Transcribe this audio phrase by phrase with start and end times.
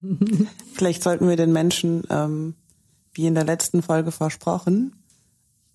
[0.74, 2.54] Vielleicht sollten wir den Menschen, ähm,
[3.12, 4.94] wie in der letzten Folge versprochen,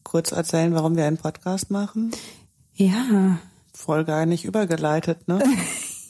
[0.04, 2.12] kurz erzählen, warum wir einen Podcast machen.
[2.74, 3.40] Ja.
[3.74, 5.44] Voll gar nicht übergeleitet, ne?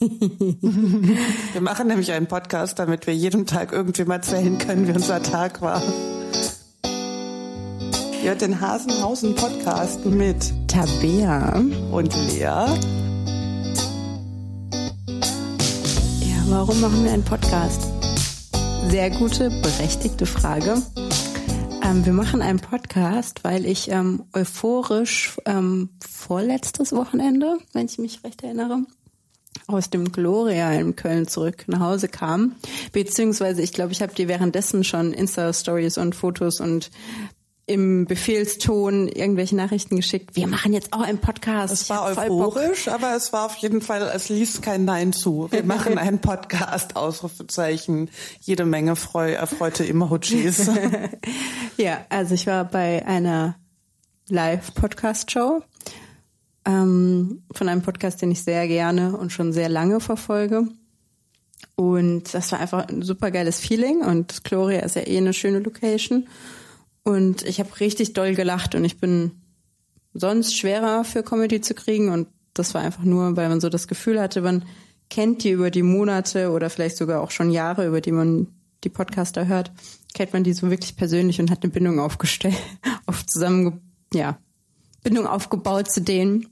[0.00, 5.62] wir machen nämlich einen Podcast, damit wir jeden Tag irgendwem erzählen können, wie unser Tag
[5.62, 5.82] war.
[8.22, 11.56] Ihr hört den Hasenhausen Podcast mit Tabea.
[11.90, 12.66] und Lea.
[16.20, 17.93] Ja, warum machen wir einen Podcast?
[18.88, 20.82] Sehr gute, berechtigte Frage.
[21.82, 28.22] Ähm, wir machen einen Podcast, weil ich ähm, euphorisch ähm, vorletztes Wochenende, wenn ich mich
[28.24, 28.84] recht erinnere,
[29.66, 32.56] aus dem Gloria in Köln zurück nach Hause kam.
[32.92, 36.90] Beziehungsweise, ich glaube, ich habe dir währenddessen schon Insta-Stories und Fotos und
[37.66, 40.36] im Befehlston irgendwelche Nachrichten geschickt.
[40.36, 41.72] Wir machen jetzt auch einen Podcast.
[41.72, 45.48] Es war euphorisch, aber es war auf jeden Fall, es ließ kein Nein zu.
[45.50, 50.70] Wir machen einen Podcast, Ausrufezeichen, jede Menge freu, erfreute Emojis.
[51.76, 53.56] Ja, also ich war bei einer
[54.28, 55.62] Live-Podcast-Show
[56.64, 60.68] ähm, von einem Podcast, den ich sehr gerne und schon sehr lange verfolge.
[61.74, 65.58] Und das war einfach ein super geiles Feeling und Gloria ist ja eh eine schöne
[65.58, 66.28] Location.
[67.04, 69.42] Und ich habe richtig doll gelacht und ich bin
[70.14, 73.88] sonst schwerer für Comedy zu kriegen und das war einfach nur, weil man so das
[73.88, 74.64] Gefühl hatte, man
[75.10, 78.48] kennt die über die Monate oder vielleicht sogar auch schon Jahre, über die man
[78.84, 79.72] die Podcaster hört,
[80.14, 82.56] kennt man die so wirklich persönlich und hat eine Bindung aufgestellt,
[83.06, 83.80] auf zusammen,
[84.12, 84.38] ja,
[85.02, 86.46] Bindung aufgebaut zu denen.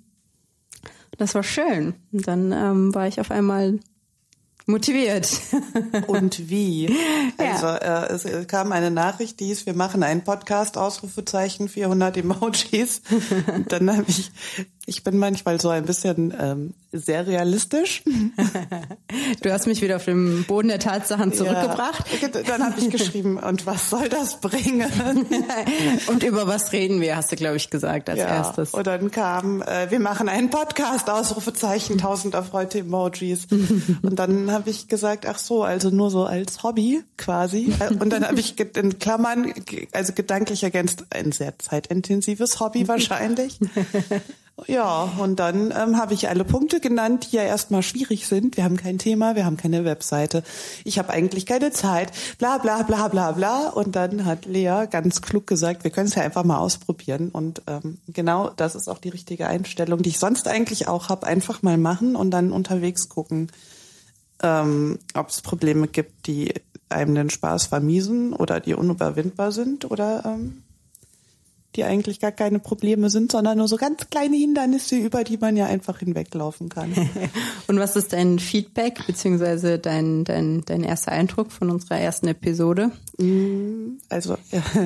[1.17, 1.95] Das war schön.
[2.11, 3.79] Und dann ähm, war ich auf einmal
[4.67, 5.29] motiviert.
[6.07, 6.95] Und wie?
[7.39, 7.53] Ja.
[7.53, 12.19] Also äh, es äh, kam eine Nachricht, die hieß, wir machen einen Podcast, Ausrufezeichen, 400
[12.19, 13.03] Emojis.
[13.53, 14.31] Und dann habe ich,
[14.87, 18.03] ich bin manchmal so ein bisschen ähm, sehr realistisch.
[19.43, 22.05] Du hast mich wieder auf den Boden der Tatsachen zurückgebracht.
[22.21, 22.29] Ja.
[22.29, 24.91] Dann habe ich geschrieben, und was soll das bringen?
[26.09, 28.75] Und über was reden wir, hast du, glaube ich, gesagt als erstes.
[28.75, 33.47] Und dann kam, äh, wir machen einen Podcast, Ausrufezeichen, tausend erfreute Emojis.
[34.03, 37.73] Und dann habe ich gesagt, ach so, also nur so als Hobby quasi.
[38.01, 39.53] Und dann habe ich in Klammern,
[39.93, 43.59] also gedanklich ergänzt, ein sehr zeitintensives Hobby wahrscheinlich.
[44.67, 48.57] Ja, und dann ähm, habe ich alle Punkte genannt, die ja erstmal schwierig sind.
[48.57, 50.45] Wir haben kein Thema, wir haben keine Webseite.
[50.85, 53.69] Ich habe eigentlich keine Zeit, bla bla bla bla bla.
[53.71, 57.31] Und dann hat Lea ganz klug gesagt, wir können es ja einfach mal ausprobieren.
[57.31, 61.27] Und ähm, genau das ist auch die richtige Einstellung, die ich sonst eigentlich auch habe.
[61.27, 63.51] Einfach mal machen und dann unterwegs gucken,
[64.43, 66.53] ähm, ob es Probleme gibt, die
[66.91, 70.63] einem den Spaß vermiesen oder die unüberwindbar sind oder ähm,
[71.77, 75.57] die eigentlich gar keine Probleme sind, sondern nur so ganz kleine Hindernisse, über die man
[75.57, 76.93] ja einfach hinweglaufen kann.
[77.67, 82.91] Und was ist dein Feedback beziehungsweise dein, dein, dein erster Eindruck von unserer ersten Episode?
[84.09, 84.37] Also,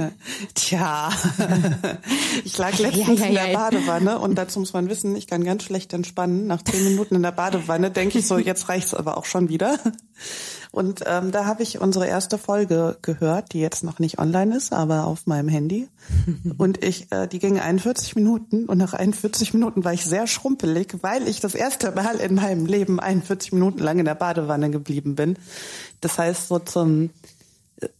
[0.55, 1.11] tja,
[2.45, 3.59] ich lag letztens Ja, ja, in der ja.
[3.59, 6.47] Badewanne und dazu muss man wissen, ich kann ganz schlecht entspannen.
[6.47, 9.79] Nach zehn Minuten in der Badewanne denke ich so, jetzt reicht's aber auch schon wieder.
[10.73, 14.73] Und ähm, da habe ich unsere erste Folge gehört, die jetzt noch nicht online ist,
[14.73, 15.89] aber auf meinem Handy.
[16.59, 20.99] Und ich, äh, die ging 41 Minuten und nach 41 Minuten war ich sehr schrumpelig,
[21.03, 25.17] weil ich das erste Mal in meinem Leben 41 Minuten lang in der Badewanne geblieben
[25.17, 25.37] bin.
[26.01, 27.11] Das heißt, so zum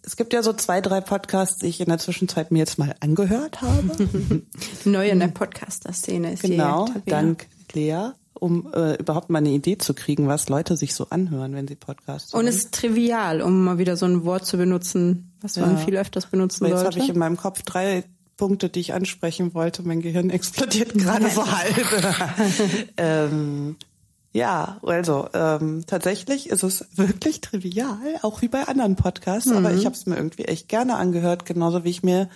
[0.03, 2.95] es gibt ja so zwei, drei Podcasts, die ich in der Zwischenzeit mir jetzt mal
[3.01, 4.43] angehört habe.
[4.85, 9.95] Neu in der Podcaster-Szene ist genau, dank Lea, um äh, überhaupt mal eine Idee zu
[9.95, 12.49] kriegen, was Leute sich so anhören, wenn sie Podcasts Und hören.
[12.49, 15.77] es ist trivial, um mal wieder so ein Wort zu benutzen, was man Ja.
[15.79, 17.05] viel öfters benutzen Aber jetzt habe sollte.
[17.07, 18.05] ich in meinem Kopf drei
[18.37, 19.83] Punkte, die ich ansprechen wollte.
[19.83, 21.75] Mein Gehirn explodiert gerade so halb.
[22.97, 23.77] ähm,
[24.33, 29.51] ja, also ähm, tatsächlich ist es wirklich trivial, auch wie bei anderen Podcasts.
[29.51, 32.29] Aber ich habe es mir irgendwie echt gerne angehört, genauso wie ich mir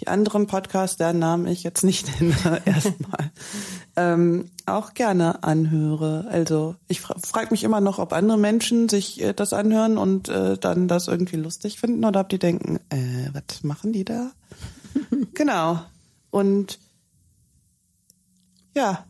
[0.00, 3.30] die anderen Podcasts, deren Namen ich jetzt nicht nenne, erstmal
[3.96, 6.26] ähm, auch gerne anhöre.
[6.30, 10.28] Also ich fra frage mich immer noch, ob andere Menschen sich äh, das anhören und
[10.28, 14.30] äh, dann das irgendwie lustig finden oder ob die denken, äh, was machen die da?
[15.34, 15.80] genau.
[16.30, 16.78] Und
[18.74, 19.04] ja.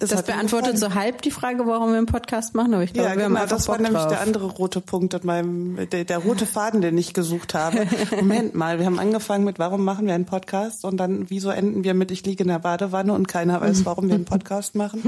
[0.00, 3.10] Das mir beantwortet so halb die Frage, warum wir einen Podcast machen, aber ich glaube,
[3.10, 4.12] Ja, wir haben genau, einfach das war Bock nämlich drauf.
[4.12, 7.86] der andere rote Punkt in meinem, der, der rote Faden, den ich gesucht habe.
[8.16, 10.84] Moment mal, wir haben angefangen mit, warum machen wir einen Podcast?
[10.84, 14.08] Und dann, wieso enden wir mit, ich liege in der Badewanne und keiner weiß, warum
[14.08, 15.02] wir einen Podcast machen?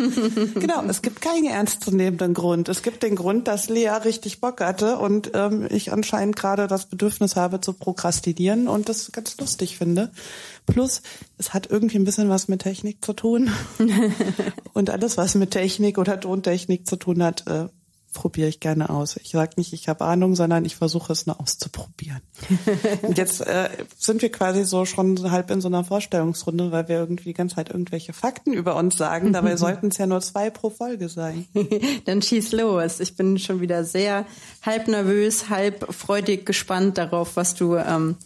[0.55, 2.69] genau, es gibt keinen ernstzunehmenden Grund.
[2.69, 6.87] Es gibt den Grund, dass Lea richtig Bock hatte und ähm, ich anscheinend gerade das
[6.87, 10.11] Bedürfnis habe zu prokrastinieren und das ganz lustig finde.
[10.67, 11.03] Plus,
[11.38, 13.50] es hat irgendwie ein bisschen was mit Technik zu tun.
[14.73, 17.69] und alles, was mit Technik oder Tontechnik zu tun hat, äh,
[18.12, 19.17] probiere ich gerne aus.
[19.17, 22.20] Ich sage nicht, ich habe Ahnung, sondern ich versuche es nur auszuprobieren.
[23.03, 23.69] und jetzt äh,
[23.99, 27.56] sind wir quasi so schon halb in so einer Vorstellungsrunde, weil wir irgendwie die ganze
[27.56, 29.32] Zeit irgendwelche Fakten über uns sagen.
[29.32, 31.47] Dabei sollten es ja nur zwei pro Folge sein.
[32.05, 33.00] Dann schieß los.
[33.00, 34.26] Ich bin schon wieder sehr
[34.62, 38.17] halb nervös, halb freudig gespannt darauf, was du ähm,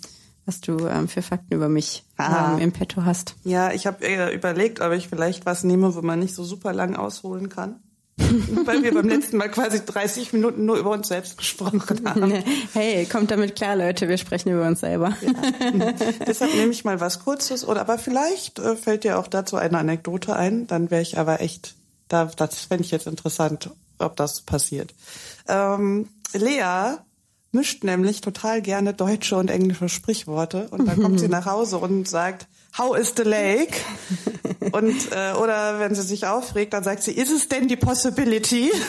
[0.47, 3.35] was du ähm, für Fakten über mich ähm, im Petto hast.
[3.45, 6.73] Ja, ich habe äh, überlegt, ob ich vielleicht was nehme, wo man nicht so super
[6.73, 7.81] lang ausholen kann.
[8.19, 12.33] Weil wir beim letzten Mal quasi 30 Minuten nur über uns selbst gesprochen haben.
[12.73, 15.15] Hey, kommt damit klar, Leute, wir sprechen über uns selber.
[15.21, 15.93] Ja.
[16.27, 19.77] Deshalb nehme ich mal was Kurzes oder aber vielleicht äh, fällt dir auch dazu eine
[19.77, 21.75] Anekdote ein, dann wäre ich aber echt,
[22.09, 24.95] da, das fände ich jetzt interessant, ob das passiert.
[25.47, 26.97] Ähm, Lea
[27.57, 32.09] mischt nämlich total gerne deutsche und englische Sprichworte und dann kommt sie nach Hause und
[32.09, 32.47] sagt,
[32.79, 33.75] How is the lake?
[34.73, 38.71] Und äh, oder wenn sie sich aufregt, dann sagt sie, ist es denn die possibility?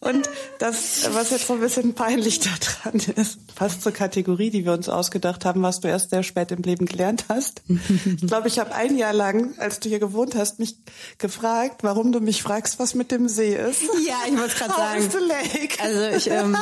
[0.00, 0.28] Und
[0.58, 4.88] das, was jetzt so ein bisschen peinlich daran ist, passt zur Kategorie, die wir uns
[4.88, 7.62] ausgedacht haben, was du erst sehr spät im Leben gelernt hast.
[8.04, 10.76] Ich glaube, ich habe ein Jahr lang, als du hier gewohnt hast, mich
[11.18, 13.82] gefragt, warum du mich fragst, was mit dem See ist.
[14.06, 15.00] Ja, ich wollte gerade sagen.
[15.00, 15.82] Is the lake?
[15.82, 16.56] Also ich, ähm,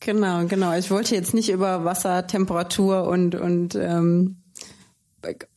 [0.00, 0.72] genau, genau.
[0.72, 4.42] Ich wollte jetzt nicht über Wassertemperatur und und ähm,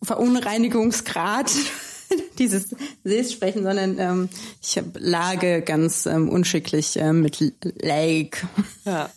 [0.01, 1.51] Verunreinigungsgrad
[2.40, 4.30] dieses Sees sprechen, sondern ähm,
[4.62, 7.40] ich hab Lage ganz ähm, unschicklich äh, mit
[7.82, 8.48] Lake
[8.86, 9.10] ja,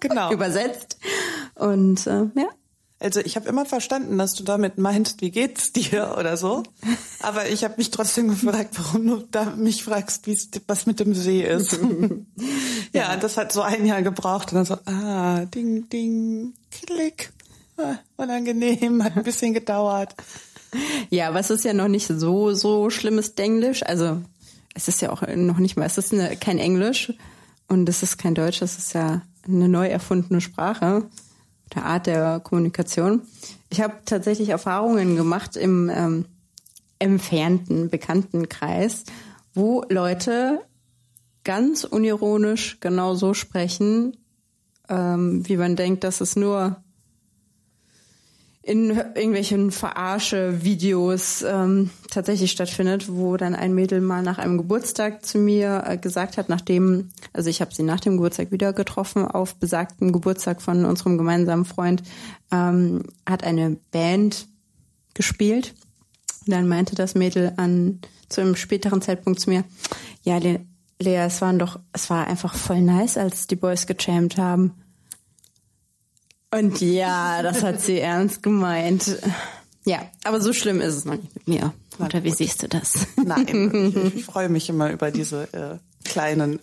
[0.00, 0.32] genau.
[0.32, 0.98] übersetzt.
[1.54, 2.48] Und äh, ja.
[3.00, 6.62] Also ich habe immer verstanden, dass du damit meinst, wie geht's dir oder so.
[7.20, 11.12] Aber ich habe mich trotzdem gefragt, warum du da mich fragst, wie was mit dem
[11.12, 11.72] See ist.
[12.92, 17.32] ja, ja, das hat so ein Jahr gebraucht und dann so, ah, ding, ding, klick.
[17.76, 20.14] Ah, unangenehm, hat ein bisschen gedauert.
[21.10, 23.82] Ja, es ist ja noch nicht so, so schlimmes Denglisch.
[23.84, 24.22] Also,
[24.74, 27.12] es ist ja auch noch nicht mal, es ist eine, kein Englisch
[27.68, 31.06] und es ist kein Deutsch, es ist ja eine neu erfundene Sprache,
[31.74, 33.22] der Art der Kommunikation.
[33.70, 36.26] Ich habe tatsächlich Erfahrungen gemacht im ähm,
[36.98, 39.04] entfernten Bekanntenkreis,
[39.54, 40.60] wo Leute
[41.44, 44.16] ganz unironisch genau so sprechen,
[44.88, 46.81] ähm, wie man denkt, dass es nur
[48.62, 55.38] in irgendwelchen Verarsche-Videos ähm, tatsächlich stattfindet, wo dann ein Mädel mal nach einem Geburtstag zu
[55.38, 59.56] mir äh, gesagt hat, nachdem, also ich habe sie nach dem Geburtstag wieder getroffen, auf
[59.56, 62.04] besagten Geburtstag von unserem gemeinsamen Freund,
[62.52, 64.46] ähm, hat eine Band
[65.14, 65.74] gespielt.
[66.46, 69.64] Und dann meinte das Mädel an zu einem späteren Zeitpunkt zu mir,
[70.22, 70.60] ja, Le
[71.00, 74.81] Lea, es waren doch, es war einfach voll nice, als die Boys gechampt haben.
[76.52, 79.18] Und ja, das hat sie ernst gemeint.
[79.84, 81.72] Ja, aber so schlimm ist es noch nicht mit mir.
[81.98, 83.06] Oder wie siehst du das?
[83.16, 86.60] Nein, ich, ich freue mich immer über diese äh, kleinen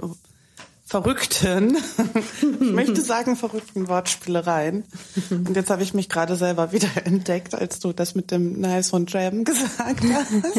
[0.89, 1.77] verrückten,
[2.41, 4.83] ich möchte sagen verrückten Wortspielereien.
[5.29, 8.91] Und jetzt habe ich mich gerade selber wieder entdeckt, als du das mit dem Nice
[8.91, 10.55] und Jam gesagt hast.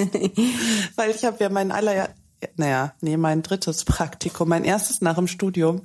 [0.94, 2.10] Weil ich habe ja mein aller,
[2.56, 5.82] naja, nee, mein drittes Praktikum, mein erstes nach dem Studium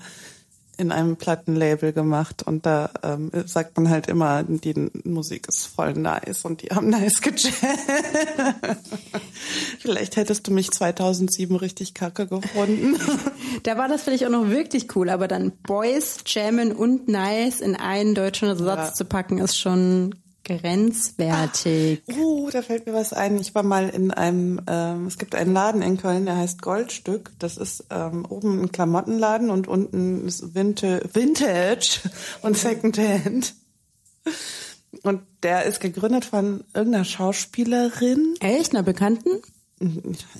[0.78, 5.94] in einem Plattenlabel gemacht und da ähm, sagt man halt immer, die Musik ist voll
[5.94, 7.54] nice und die haben nice gejammt.
[9.80, 12.96] vielleicht hättest du mich 2007 richtig kacke gefunden.
[13.64, 17.76] Da war das vielleicht auch noch wirklich cool, aber dann Boys, Jammen und Nice in
[17.76, 18.94] einen deutschen Satz ja.
[18.94, 20.14] zu packen, ist schon
[20.46, 22.02] grenzwertig.
[22.10, 23.40] Ach, oh, da fällt mir was ein.
[23.40, 27.32] Ich war mal in einem, ähm, es gibt einen Laden in Köln, der heißt Goldstück.
[27.40, 32.00] Das ist ähm, oben ein Klamottenladen und unten ist Vintage, Vintage
[32.42, 33.56] und Secondhand.
[35.04, 38.36] Und der ist gegründet von irgendeiner Schauspielerin.
[38.40, 38.74] Echt?
[38.74, 39.42] Einer Bekannten?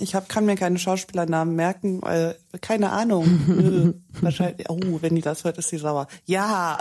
[0.00, 4.02] Ich hab, kann mir keine Schauspielernamen merken, weil keine Ahnung.
[4.22, 6.06] Wahrscheinlich, oh, wenn die das hört, ist sie sauer.
[6.24, 6.78] Ja.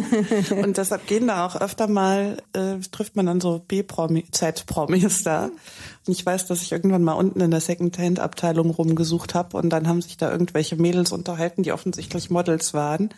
[0.62, 5.50] Und deshalb gehen da auch öfter mal, äh, trifft man dann so B-Promi, Z-Promis da.
[6.06, 9.86] Und ich weiß, dass ich irgendwann mal unten in der Second-Hand-Abteilung rumgesucht habe und dann
[9.86, 13.10] haben sich da irgendwelche Mädels unterhalten, die offensichtlich Models waren.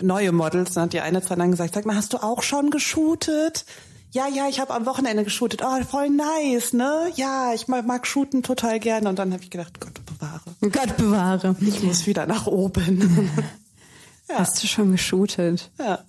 [0.00, 0.72] Neue Models.
[0.72, 3.66] Dann hat die eine Zeit lang gesagt, sag mal, hast du auch schon geshootet?
[4.12, 5.62] Ja, ja, ich habe am Wochenende geshootet.
[5.64, 7.10] Oh, voll nice, ne?
[7.16, 9.08] Ja, ich mag shooten total gerne.
[9.08, 10.42] Und dann habe ich gedacht, Gott bewahre.
[10.60, 11.56] Gott bewahre.
[11.60, 13.30] Ich muss wieder nach oben.
[14.28, 14.38] ja.
[14.38, 15.70] Hast du schon geshootet?
[15.78, 16.04] Ja.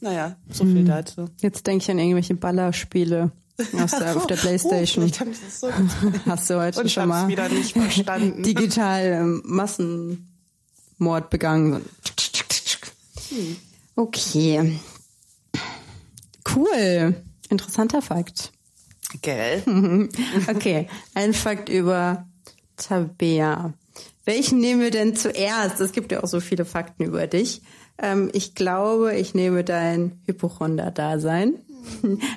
[0.00, 0.86] Naja, so viel hm.
[0.86, 1.28] dazu.
[1.40, 3.30] Jetzt denke ich an irgendwelche Ballerspiele.
[3.80, 5.04] Aus der, auf der Playstation.
[5.04, 5.70] Oh, so
[6.26, 8.42] Hast du heute Und schon mal wieder nicht verstanden.
[8.42, 11.84] digital ähm, Massenmord begangen.
[13.28, 13.56] Hm.
[13.94, 14.80] Okay.
[16.48, 17.14] Cool.
[17.48, 18.52] Interessanter Fakt.
[19.20, 19.62] Gell?
[20.48, 22.26] okay, ein Fakt über
[22.76, 23.74] Tabea.
[24.24, 25.80] welchen nehmen wir denn zuerst?
[25.80, 27.62] Es gibt ja auch so viele Fakten über dich.
[27.98, 31.54] Ähm, ich glaube, ich nehme dein Hypochonder-Dasein.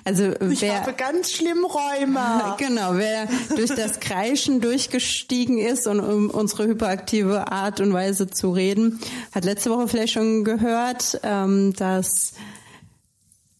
[0.03, 2.55] Also ich wer, habe ganz schlimm Rheuma.
[2.59, 8.51] Genau, wer durch das Kreischen durchgestiegen ist und um unsere hyperaktive Art und Weise zu
[8.51, 8.99] reden,
[9.33, 12.33] hat letzte Woche vielleicht schon gehört, ähm, dass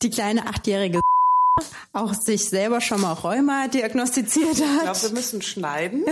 [0.06, 1.02] die kleine achtjährige
[1.94, 4.76] auch sich selber schon mal Rheuma diagnostiziert hat.
[4.76, 6.06] Ich glaube, wir müssen schneiden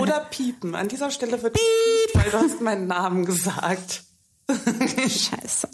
[0.00, 0.74] oder piepen.
[0.74, 4.04] An dieser Stelle wird piep, weil du hast meinen Namen gesagt.
[4.50, 5.68] Scheiße.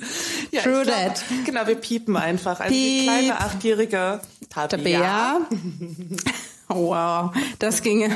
[0.51, 1.25] Ja, True that.
[1.27, 2.61] Glaube, genau, wir piepen einfach.
[2.61, 3.01] Also Piep.
[3.01, 4.21] die kleine achtjährige
[4.51, 5.41] Tabea.
[5.41, 5.55] Oh,
[6.69, 8.11] wow, das ginge.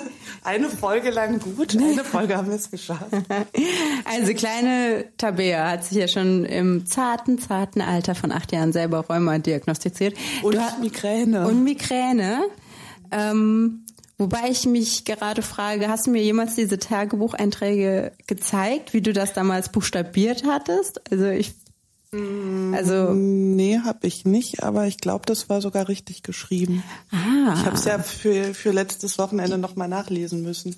[0.44, 3.10] Eine Folge lang gut, eine Folge haben wir es geschafft.
[4.04, 9.00] Also kleine Tabea hat sich ja schon im zarten, zarten Alter von acht Jahren selber
[9.00, 10.16] Rheuma diagnostiziert.
[10.42, 11.48] Und du, Migräne.
[11.48, 12.44] Und Migräne.
[13.10, 13.86] Ähm,
[14.18, 19.34] Wobei ich mich gerade frage, hast du mir jemals diese Tagebucheinträge gezeigt, wie du das
[19.34, 21.02] damals buchstabiert hattest?
[21.12, 21.52] Also ich
[22.74, 26.82] also nee, habe ich nicht, aber ich glaube, das war sogar richtig geschrieben.
[27.10, 27.54] Ah.
[27.54, 30.76] Ich habe es ja für für letztes Wochenende noch mal nachlesen müssen.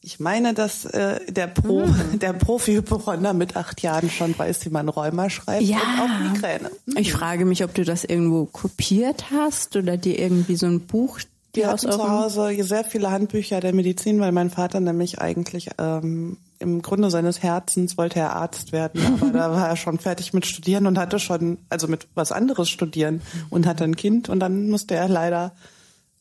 [0.00, 2.20] Ich meine, dass äh, der Pro, mhm.
[2.20, 5.78] der Profi-Hypochonder mit acht Jahren schon weiß, wie man Rheuma schreibt ja.
[5.78, 6.70] und auch Migräne.
[6.86, 6.96] Mhm.
[6.98, 11.18] Ich frage mich, ob du das irgendwo kopiert hast oder dir irgendwie so ein Buch
[11.54, 16.36] wir hatten zu Hause sehr viele Handbücher der Medizin, weil mein Vater nämlich eigentlich ähm,
[16.58, 20.46] im Grunde seines Herzens wollte er Arzt werden, aber da war er schon fertig mit
[20.46, 24.68] Studieren und hatte schon, also mit was anderes studieren und hatte ein Kind und dann
[24.68, 25.52] musste er leider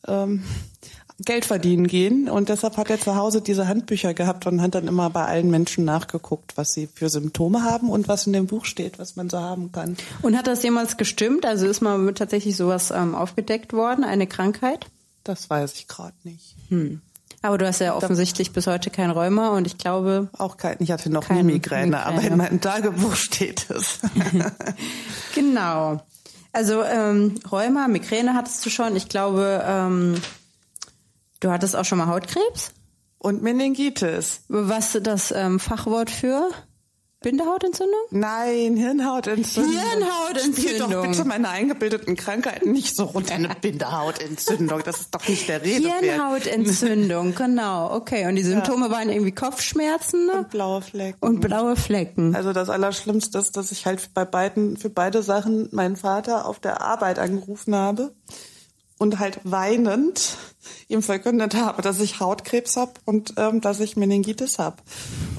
[0.08, 0.44] ähm,
[1.20, 4.88] Geld verdienen gehen und deshalb hat er zu Hause diese Handbücher gehabt und hat dann
[4.88, 8.66] immer bei allen Menschen nachgeguckt, was sie für Symptome haben und was in dem Buch
[8.66, 9.98] steht, was man so haben kann.
[10.22, 11.44] Und hat das jemals gestimmt?
[11.48, 14.86] Also ist mal tatsächlich sowas ähm, aufgedeckt worden, eine Krankheit?
[15.24, 16.56] Das weiß ich gerade nicht.
[16.70, 17.02] Hm.
[17.42, 20.78] Aber du hast ja offensichtlich bis heute kein Rheuma und ich glaube auch kein.
[20.80, 24.00] Ich hatte noch nie Migräne, Migräne, aber in meinem Tagebuch steht es.
[25.36, 26.02] genau.
[26.52, 28.96] Also ähm, Rheuma, Migräne hattest du schon.
[28.96, 30.16] Ich glaube, ähm,
[31.40, 32.72] du hattest auch schon mal Hautkrebs
[33.20, 34.42] und Meningitis.
[34.48, 36.50] Was das ähm, Fachwort für?
[37.28, 38.00] Bindehautentzündung?
[38.12, 39.74] Nein, Hirnhautentzündung.
[39.74, 40.64] Hirnhautentzündung.
[40.64, 43.36] Spiel doch bitte meine eingebildeten Krankheiten nicht so runter.
[43.36, 47.94] Eine Bindehautentzündung, das ist doch nicht der Rede Hirnhautentzündung, genau.
[47.94, 48.92] Okay, und die Symptome ja.
[48.94, 50.34] waren irgendwie Kopfschmerzen ne?
[50.36, 51.18] und blaue Flecken.
[51.20, 52.34] Und blaue Flecken.
[52.34, 56.62] Also das Allerschlimmste ist, dass ich halt bei beiden für beide Sachen meinen Vater auf
[56.62, 58.14] der Arbeit angerufen habe
[58.98, 60.38] und halt weinend
[60.90, 64.78] ihm verkündet habe, dass ich Hautkrebs habe und ähm, dass ich Meningitis habe.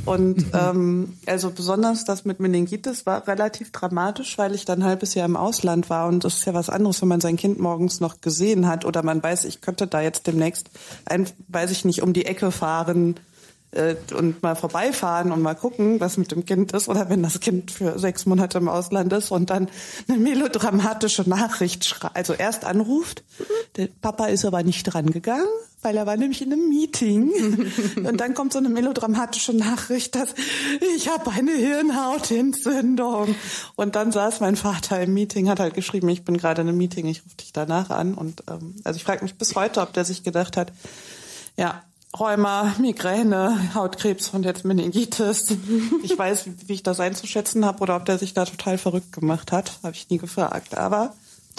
[0.05, 5.15] Und ähm, also besonders das mit Meningitis war relativ dramatisch, weil ich dann ein halbes
[5.15, 8.01] Jahr im Ausland war und das ist ja was anderes, wenn man sein Kind morgens
[8.01, 10.71] noch gesehen hat oder man weiß, ich könnte da jetzt demnächst,
[11.05, 13.17] ein, weiß ich nicht, um die Ecke fahren
[13.71, 17.41] äh, und mal vorbeifahren und mal gucken, was mit dem Kind ist oder wenn das
[17.41, 19.69] Kind für sechs Monate im Ausland ist und dann
[20.09, 23.23] eine melodramatische Nachricht schreibt, also erst anruft,
[23.77, 25.47] der Papa ist aber nicht dran gegangen,
[25.83, 27.33] weil er war nämlich in einem Meeting.
[27.97, 30.35] Und dann kommt so eine melodramatische Nachricht, dass
[30.97, 33.35] ich habe eine Hirnhautentzündung.
[33.77, 36.79] Und dann saß mein Vater im Meeting, hat halt geschrieben, ich bin gerade in einem
[36.79, 38.15] Meeting, ich rufe dich danach an.
[38.15, 40.73] Und ähm, also ich frage mich bis heute, ob der sich gedacht hat,
[41.57, 41.83] ja,
[42.17, 45.57] Rheuma, Migräne, Hautkrebs und jetzt Meningitis.
[46.03, 49.53] Ich weiß, wie ich das einzuschätzen habe oder ob der sich da total verrückt gemacht
[49.53, 50.77] hat, habe ich nie gefragt.
[50.77, 51.15] Aber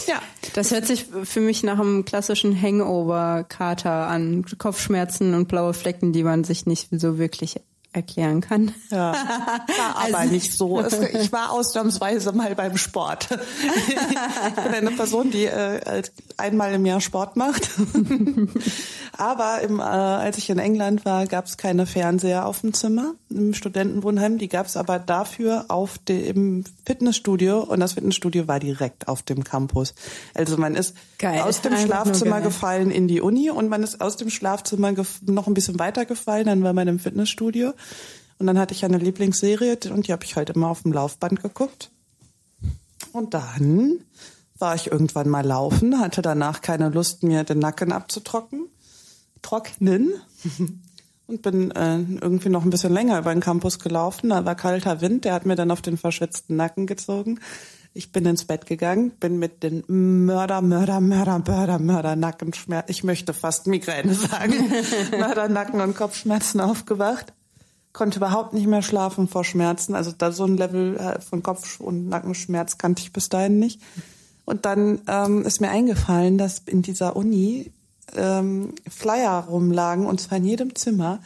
[0.08, 0.22] ja.
[0.54, 4.46] Das hört sich für mich nach einem klassischen Hangover-Kater an.
[4.58, 7.60] Kopfschmerzen und blaue Flecken, die man sich nicht so wirklich
[7.92, 8.74] erklären kann.
[8.92, 9.14] Ja,
[9.78, 10.84] war aber also, nicht so.
[11.14, 13.30] Ich war ausnahmsweise mal beim Sport.
[13.90, 16.04] Ich bin eine Person, die äh,
[16.38, 17.70] einmal im Jahr Sport macht.
[19.18, 23.14] Aber im, äh, als ich in England war, gab es keine Fernseher auf dem Zimmer
[23.30, 24.38] im Studentenwohnheim.
[24.38, 29.44] Die gab es aber dafür auf dem Fitnessstudio und das Fitnessstudio war direkt auf dem
[29.44, 29.94] Campus.
[30.34, 31.42] Also man ist geil.
[31.42, 34.94] aus dem Schlafzimmer gefallen in die Uni und man ist aus dem Schlafzimmer
[35.26, 37.74] noch ein bisschen weiter gefallen, dann war man im Fitnessstudio.
[38.40, 41.44] Und dann hatte ich eine Lieblingsserie und die habe ich halt immer auf dem Laufband
[41.44, 41.92] geguckt.
[43.12, 44.00] Und dann
[44.58, 48.68] war ich irgendwann mal laufen, hatte danach keine Lust, mir den Nacken abzutrocknen,
[49.42, 50.14] trocknen
[51.28, 54.30] und bin äh, irgendwie noch ein bisschen länger über den Campus gelaufen.
[54.30, 57.40] Da war kalter Wind, der hat mir dann auf den verschwitzten Nacken gezogen.
[58.00, 59.84] Ich bin ins Bett gegangen, bin mit den
[60.26, 64.54] Mörder, Mörder, Mörder, Mörder, Mörder, Nackenschmerzen, ich möchte fast Migräne sagen,
[65.12, 67.34] Mörder, Nacken und Kopfschmerzen aufgewacht
[67.92, 69.96] konnte überhaupt nicht mehr schlafen vor Schmerzen.
[69.96, 73.82] Also da so ein Level äh, von Kopf- und Nackenschmerz kannte ich bis dahin nicht.
[74.46, 77.70] Und dann ähm, ist mir eingefallen, dass in dieser Uni
[78.16, 81.20] ähm, Flyer rumlagen und zwar in jedem Zimmer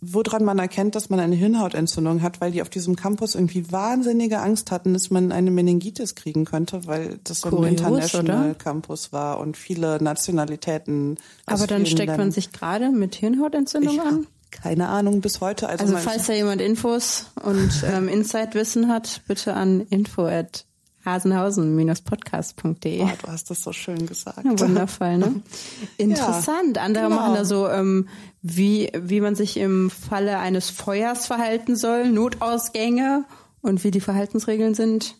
[0.00, 4.38] woran man erkennt, dass man eine Hirnhautentzündung hat, weil die auf diesem Campus irgendwie wahnsinnige
[4.40, 8.54] Angst hatten, dass man eine Meningitis kriegen könnte, weil das so ein Kurios, International oder?
[8.54, 11.16] Campus war und viele Nationalitäten.
[11.46, 12.32] Aber dann steckt man Ländern.
[12.32, 14.26] sich gerade mit Hirnhautentzündung ich an?
[14.50, 15.68] keine Ahnung bis heute.
[15.68, 20.64] Also, Also man- falls da jemand Infos und ähm, Insight-Wissen hat, bitte an info at
[21.04, 23.02] hasenhausen-podcast.de.
[23.02, 24.44] oh, du hast das so schön gesagt.
[24.44, 25.42] Ja, wundervoll, ne?
[25.96, 26.78] Interessant.
[26.78, 27.16] Andere genau.
[27.16, 28.08] machen da so, ähm,
[28.42, 33.24] wie, wie man sich im Falle eines Feuers verhalten soll, Notausgänge
[33.62, 35.14] und wie die Verhaltensregeln sind.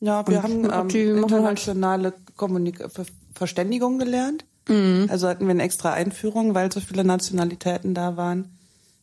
[0.00, 4.44] Ja, wir Und haben die ähm, machen halt- internationale Kommunik Ver Verständigung gelernt.
[4.68, 5.06] Mhm.
[5.10, 8.55] Also hatten wir eine extra Einführung, weil so viele Nationalitäten da waren.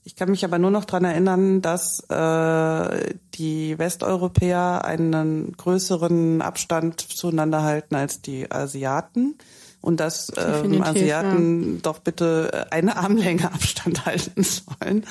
[0.06, 7.00] Ich kann mich aber nur noch dran erinnern, dass äh, die Westeuropäer einen größeren Abstand
[7.00, 9.36] zueinander halten als die Asiaten
[9.80, 15.06] und dass ähm, Asiaten doch bitte eine Armlänge Abstand halten sollen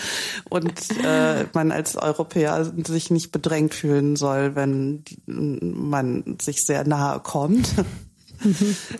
[0.50, 0.72] und
[1.04, 7.20] äh, man als Europäer sich nicht bedrängt fühlen soll, wenn die, man sich sehr nahe
[7.20, 7.68] kommt.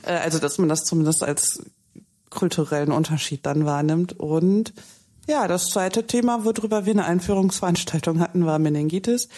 [0.04, 1.64] Äh, also dass man das zumindest als
[2.30, 4.18] kulturellen Unterschied dann wahrnimmt.
[4.18, 4.72] Und
[5.28, 9.28] ja, das zweite Thema, worüber wir eine Einführungsveranstaltung hatten, war Meningitis.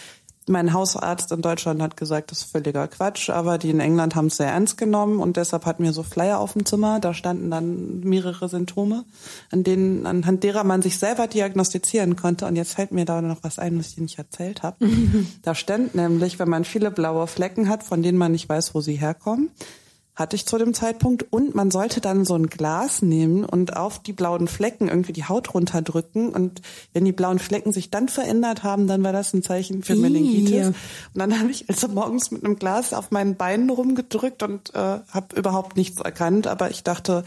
[0.47, 4.27] Mein Hausarzt in Deutschland hat gesagt, das ist völliger Quatsch, aber die in England haben
[4.27, 6.99] es sehr ernst genommen und deshalb hatten wir so Flyer auf dem Zimmer.
[6.99, 9.05] Da standen dann mehrere Symptome,
[9.51, 12.45] an denen, anhand derer man sich selber diagnostizieren konnte.
[12.45, 14.87] Und jetzt fällt mir da noch was ein, was ich nicht erzählt habe.
[15.41, 18.81] da stand nämlich, wenn man viele blaue Flecken hat, von denen man nicht weiß, wo
[18.81, 19.49] sie herkommen,
[20.15, 21.25] hatte ich zu dem Zeitpunkt.
[21.31, 25.25] Und man sollte dann so ein Glas nehmen und auf die blauen Flecken irgendwie die
[25.25, 26.29] Haut runterdrücken.
[26.29, 26.61] Und
[26.93, 29.99] wenn die blauen Flecken sich dann verändert haben, dann war das ein Zeichen für Ih.
[29.99, 30.67] Meningitis.
[30.67, 30.75] Und
[31.13, 35.35] dann habe ich also morgens mit einem Glas auf meinen Beinen rumgedrückt und äh, habe
[35.35, 36.47] überhaupt nichts erkannt.
[36.47, 37.23] Aber ich dachte,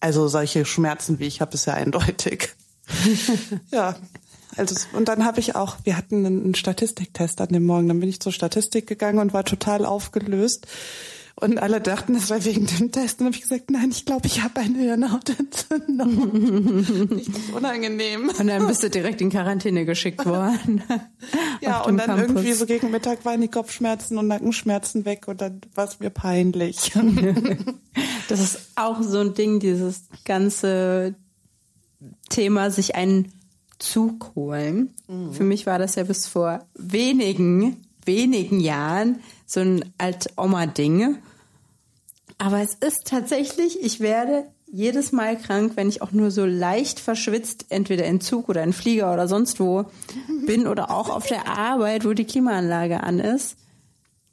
[0.00, 2.50] also solche Schmerzen wie ich habe, ist ja eindeutig.
[3.72, 3.96] ja.
[4.56, 8.08] Also, und dann habe ich auch, wir hatten einen Statistiktest an dem Morgen, dann bin
[8.08, 10.66] ich zur Statistik gegangen und war total aufgelöst.
[11.40, 13.20] Und alle dachten, das war wegen dem Test.
[13.20, 16.80] Und habe ich gesagt, nein, ich glaube, ich habe eine Hirnhautentzündung.
[17.10, 18.32] Richtig unangenehm.
[18.36, 20.82] Und dann bist du direkt in Quarantäne geschickt worden.
[21.60, 22.28] Ja, und dann Campus.
[22.28, 26.10] irgendwie so gegen Mittag waren die Kopfschmerzen und Nackenschmerzen weg und dann war es mir
[26.10, 26.92] peinlich.
[28.28, 31.16] Das ist auch so ein Ding, dieses ganze
[32.28, 33.32] Thema, sich einen
[33.78, 34.94] Zug holen.
[35.32, 41.18] Für mich war das ja bis vor wenigen, wenigen Jahren so ein Alt-Oma-Ding.
[42.38, 47.00] Aber es ist tatsächlich, ich werde jedes Mal krank, wenn ich auch nur so leicht
[47.00, 49.86] verschwitzt, entweder in Zug oder in Flieger oder sonst wo
[50.46, 53.56] bin oder auch auf der Arbeit, wo die Klimaanlage an ist.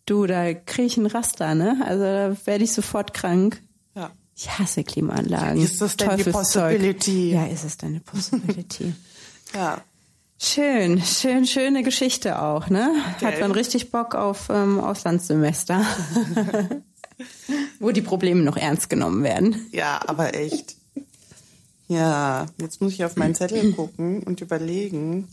[0.06, 1.82] Du, da kriege ich einen Raster, ne?
[1.84, 3.62] Also da werde ich sofort krank.
[3.96, 4.12] ja.
[4.38, 5.62] Ich hasse Klimaanlagen.
[5.62, 6.24] Ist das denn die.
[6.26, 7.32] Possibility?
[7.32, 8.94] Ja, ist es denn eine Possibility?
[9.54, 9.82] ja.
[10.40, 12.92] schön, schön, schöne Geschichte auch, ne?
[13.06, 13.40] Hat Gell?
[13.40, 15.86] man richtig Bock auf ähm, Auslandssemester.
[17.80, 19.68] Wo die Probleme noch ernst genommen werden.
[19.72, 20.76] Ja, aber echt.
[21.88, 25.28] Ja, jetzt muss ich auf meinen Zettel gucken und überlegen.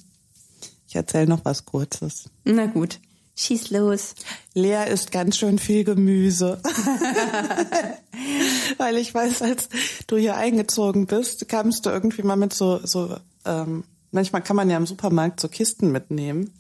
[0.87, 2.29] Ich erzähle noch was Kurzes.
[2.45, 3.01] Na gut,
[3.37, 4.14] schieß los.
[4.53, 6.61] Lea isst ganz schön viel Gemüse.
[8.77, 9.71] Weil ich weiß, als
[10.07, 13.16] du hier eingezogen bist, kamst du irgendwie mal mit so, so
[13.47, 16.53] ähm, manchmal kann man ja im Supermarkt so Kisten mitnehmen.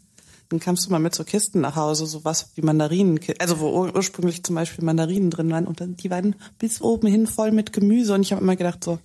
[0.52, 3.70] Dann kamst du mal mit so Kisten nach Hause, so was wie Mandarinen, also wo
[3.70, 7.52] ur- ursprünglich zum Beispiel Mandarinen drin waren und dann, die waren bis oben hin voll
[7.52, 8.98] mit Gemüse und ich habe immer gedacht so,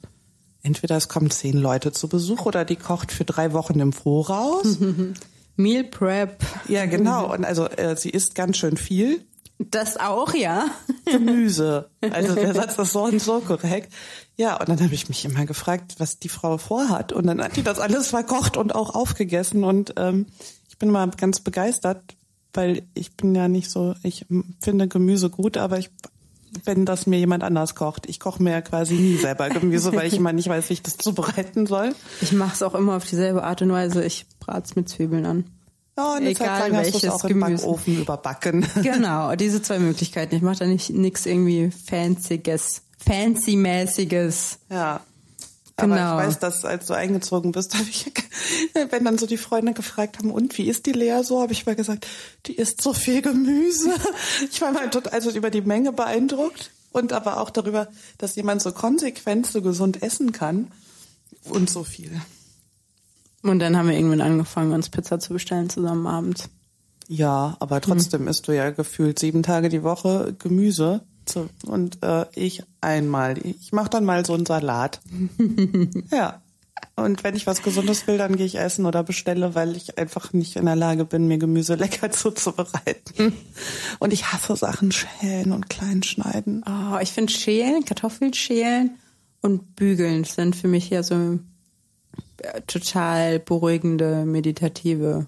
[0.62, 4.78] entweder es kommen zehn Leute zu Besuch oder die kocht für drei Wochen im Voraus.
[5.56, 6.44] Meal Prep.
[6.68, 7.34] ja, genau.
[7.34, 9.26] Und also äh, sie isst ganz schön viel.
[9.58, 10.66] Das auch, ja.
[11.06, 11.90] Gemüse.
[12.12, 13.92] Also der Satz ist so und so korrekt.
[14.36, 17.12] Ja, und dann habe ich mich immer gefragt, was die Frau vorhat.
[17.14, 19.64] Und dann hat die das alles verkocht und auch aufgegessen.
[19.64, 20.28] Und ähm,
[20.78, 22.16] ich bin mal ganz begeistert,
[22.54, 24.28] weil ich bin ja nicht so, ich
[24.60, 25.90] finde Gemüse gut, aber ich,
[26.66, 30.06] wenn das mir jemand anders kocht, ich koche mir ja quasi nie selber Gemüse, weil
[30.06, 31.96] ich immer nicht weiß, wie ich das zubereiten soll.
[32.22, 34.06] Ich mache es auch immer auf dieselbe Art und Weise.
[34.06, 35.46] Ich brat's mit Zwiebeln an.
[35.98, 37.64] Ja, und Egal es welches auch im Gemüse.
[37.64, 38.68] Backofen überbacken.
[38.84, 40.36] Genau, diese zwei Möglichkeiten.
[40.36, 44.60] Ich mache da nicht nix irgendwie Fancyes, Fancy-mäßiges.
[44.70, 45.02] Ja.
[45.78, 46.20] Aber Genau.
[46.20, 48.12] ich weiß, dass als du eingezogen bist, habe ich,
[48.90, 51.66] wenn dann so die Freunde gefragt haben, und wie ist die Lea so, habe ich
[51.66, 52.08] mal gesagt,
[52.48, 53.92] die isst so viel Gemüse.
[54.52, 57.88] Ich war mal total, also über die Menge beeindruckt und aber auch darüber,
[58.18, 60.72] dass jemand so konsequent so gesund essen kann
[61.50, 62.20] und so viel.
[63.44, 66.50] Und dann haben wir irgendwann angefangen, uns Pizza zu bestellen zusammen abends.
[67.08, 71.02] Ja, aber trotzdem isst du ja gefühlt sieben Tage die Woche Gemüse.
[71.30, 73.38] So, und äh, ich einmal.
[73.46, 75.02] Ich mache dann mal so einen Salat.
[76.12, 76.42] ja.
[76.96, 80.34] Und wenn ich was Gesundes will, dann gehe ich essen oder bestelle, weil ich einfach
[80.34, 83.34] nicht in der Lage bin, mir Gemüse lecker zuzubereiten.
[84.00, 86.64] Und ich hasse Sachen schälen und klein schneiden.
[86.68, 88.98] Oh, ich finde Schälen, Kartoffeln schälen
[89.42, 91.40] und Bügeln sind für mich ja so
[92.42, 95.28] äh, total beruhigende, meditative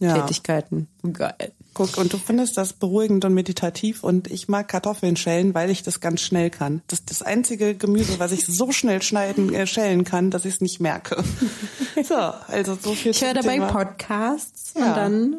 [0.00, 0.14] Ja.
[0.20, 0.88] Tätigkeiten.
[1.12, 1.52] Geil.
[1.78, 5.84] Guck, und du findest das beruhigend und meditativ und ich mag Kartoffeln schälen, weil ich
[5.84, 6.82] das ganz schnell kann.
[6.88, 10.54] Das ist das einzige Gemüse, was ich so schnell schneiden, äh, schälen kann, dass ich
[10.54, 11.22] es nicht merke.
[12.04, 13.58] So, also so viel Ich höre dabei.
[13.58, 14.86] Podcasts Ja.
[14.90, 15.36] und dann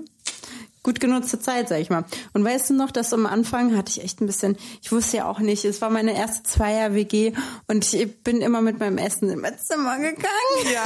[0.84, 2.06] gut genutzte Zeit, sag ich mal.
[2.34, 5.30] Und weißt du noch, dass am Anfang hatte ich echt ein bisschen, ich wusste ja
[5.30, 7.34] auch nicht, es war meine erste Zweier-WG
[7.68, 10.26] und ich bin immer mit meinem Essen im Zimmer gegangen.
[10.74, 10.84] Ja,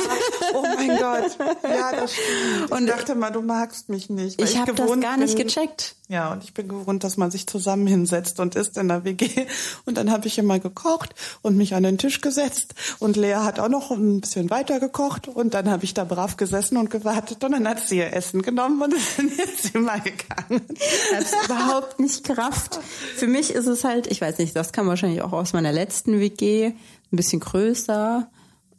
[0.54, 1.38] oh mein Gott.
[1.64, 2.72] Ja, das stimmt.
[2.72, 4.40] Und ich dachte mal, du magst mich nicht.
[4.40, 5.96] weil Ich habe das gar nicht bin- gecheckt.
[6.10, 9.48] Ja, und ich bin gewohnt, dass man sich zusammen hinsetzt und isst in der WG.
[9.86, 12.76] Und dann habe ich immer gekocht und mich an den Tisch gesetzt.
[13.00, 15.28] Und Lea hat auch noch ein bisschen weiter gekocht.
[15.28, 17.44] Und dann habe ich da brav gesessen und gewartet.
[17.44, 20.62] Und dann hat sie ihr Essen genommen und ist in ihr Zimmer gegangen.
[21.20, 22.80] Ich habe überhaupt nicht gerafft.
[23.16, 26.20] Für mich ist es halt, ich weiß nicht, das kam wahrscheinlich auch aus meiner letzten
[26.20, 26.76] WG, ein
[27.12, 28.30] bisschen größer,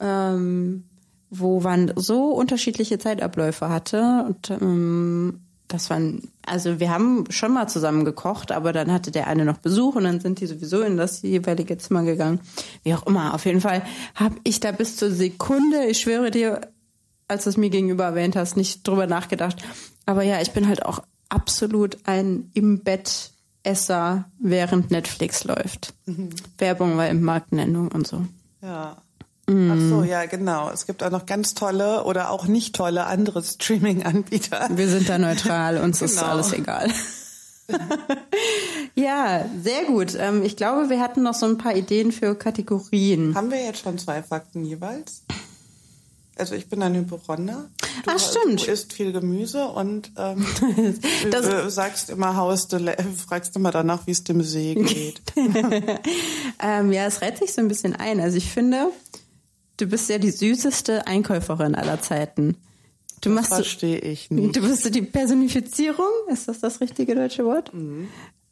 [0.01, 0.85] ähm,
[1.31, 4.25] wo man so unterschiedliche Zeitabläufe hatte.
[4.27, 9.27] Und ähm, das waren, also wir haben schon mal zusammen gekocht, aber dann hatte der
[9.27, 12.41] eine noch Besuch und dann sind die sowieso in das jeweilige Zimmer gegangen.
[12.83, 13.83] Wie auch immer, auf jeden Fall
[14.15, 16.61] habe ich da bis zur Sekunde, ich schwöre dir,
[17.29, 19.63] als du es mir gegenüber erwähnt hast, nicht drüber nachgedacht.
[20.07, 23.31] Aber ja, ich bin halt auch absolut ein im Bett
[23.63, 25.95] Esser, während Netflix läuft.
[26.59, 28.27] Werbung war im Marktnennung und so.
[28.61, 28.99] Ja.
[29.47, 30.71] Ach so, ja, genau.
[30.71, 34.69] Es gibt auch noch ganz tolle oder auch nicht tolle andere Streaming-Anbieter.
[34.75, 36.31] Wir sind da neutral, uns ist Genau.
[36.31, 36.91] alles egal.
[38.95, 40.15] ja, sehr gut.
[40.19, 43.35] Ähm, ich glaube, wir hatten noch so ein paar Ideen für Kategorien.
[43.35, 45.23] Haben wir jetzt schon zwei Fakten jeweils?
[46.37, 47.71] Also ich bin ein Hypochonder.
[48.05, 48.67] Du, Ach, stimmt.
[48.67, 50.45] Du isst viel Gemüse und ähm,
[51.31, 52.79] Das- du sagst immer, haust du,
[53.27, 55.23] fragst immer danach, wie es dem See geht.
[56.63, 58.21] Ähm, ja, es reiht sich so ein bisschen ein.
[58.21, 58.89] Also ich finde,
[59.77, 62.57] du bist ja die süßeste Einkäuferin aller Zeiten.
[63.21, 64.55] Du machst so, Verstehe ich nicht.
[64.57, 67.73] Du bist die Personifizierung, ist das das richtige deutsche Wort?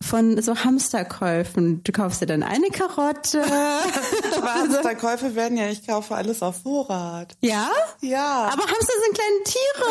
[0.03, 1.83] Von so Hamsterkäufen.
[1.85, 3.43] Du kaufst dir dann eine Karotte.
[4.43, 7.35] Hamsterkäufe werden ja, ich kaufe alles auf Vorrat.
[7.41, 7.69] ja?
[8.01, 8.51] Ja.
[8.53, 9.88] Aber Hamster sind kleine Tiere.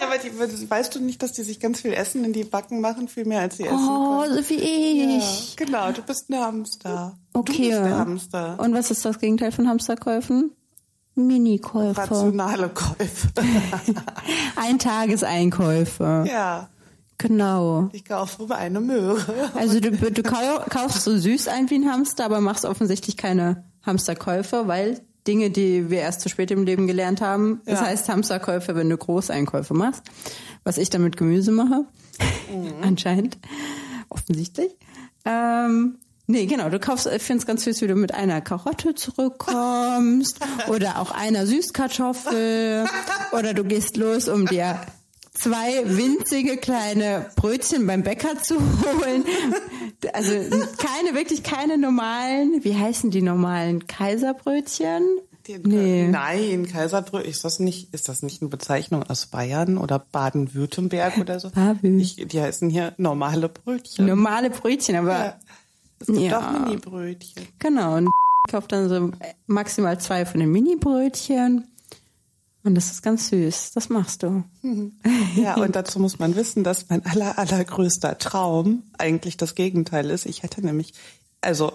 [0.02, 3.08] aber die, weißt du nicht, dass die sich ganz viel Essen in die Backen machen,
[3.08, 4.42] viel mehr als sie essen Oh, können?
[4.42, 5.56] so wie Ja, ich.
[5.56, 7.16] genau, du bist ein Hamster.
[7.32, 7.52] Okay.
[7.52, 8.54] Du bist der Hamster.
[8.58, 10.52] Und was ist das Gegenteil von Hamsterkäufen?
[11.16, 11.96] Minikäufe.
[12.00, 13.28] Rationale Käufe.
[14.56, 16.24] Eintageseinkäufe.
[16.28, 16.68] ja,
[17.18, 17.88] Genau.
[17.92, 19.50] ich kaufe eine Möhre.
[19.54, 23.64] Also du, du kau- kaufst so süß ein wie ein Hamster, aber machst offensichtlich keine
[23.86, 27.86] Hamsterkäufe, weil Dinge, die wir erst zu spät im Leben gelernt haben, das Ja.
[27.86, 30.02] heißt Hamsterkäufe, wenn du Großeinkäufe machst,
[30.64, 31.84] was ich dann mit Gemüse mache,
[32.82, 33.38] anscheinend,
[34.10, 34.72] offensichtlich.
[35.24, 38.94] Ähm, nee, genau, du kaufst, ich finde es ganz süß, wie du mit einer Karotte
[38.94, 42.84] zurückkommst oder auch einer Süßkartoffel
[43.32, 44.78] oder du gehst los, um dir
[45.34, 49.24] zwei winzige kleine Brötchen beim Bäcker zu holen.
[50.12, 50.32] Also
[50.78, 55.02] keine, wirklich keine normalen, wie heißen die normalen Kaiserbrötchen?
[55.46, 56.08] Die- Nee.
[56.08, 61.38] Nein, Kaiserbrötchen, ist das nicht, ist das nicht eine Bezeichnung aus Bayern oder Baden-Württemberg oder
[61.38, 61.50] so?
[61.82, 64.06] Ich, die heißen hier normale Brötchen.
[64.06, 65.36] Normale Brötchen, aber Ja.
[66.00, 66.38] Es gibt Ja.
[66.38, 67.46] auch Mini-Brötchen.
[67.58, 67.96] genau.
[67.96, 68.08] Und
[68.50, 69.10] kauft dann so
[69.46, 71.66] maximal zwei von den Mini-Brötchen.
[72.64, 73.72] Und das ist ganz süß.
[73.74, 74.42] Das machst du.
[75.36, 80.24] Ja, und dazu muss man wissen, dass mein aller, allergrößter Traum eigentlich das Gegenteil ist.
[80.24, 80.94] Ich hätte nämlich,
[81.42, 81.72] also,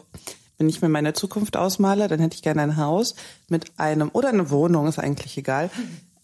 [0.57, 3.13] wenn ich mir meine Zukunft ausmale, dann hätte ich gerne ein Haus
[3.49, 5.69] mit einem, oder eine Wohnung, ist eigentlich egal.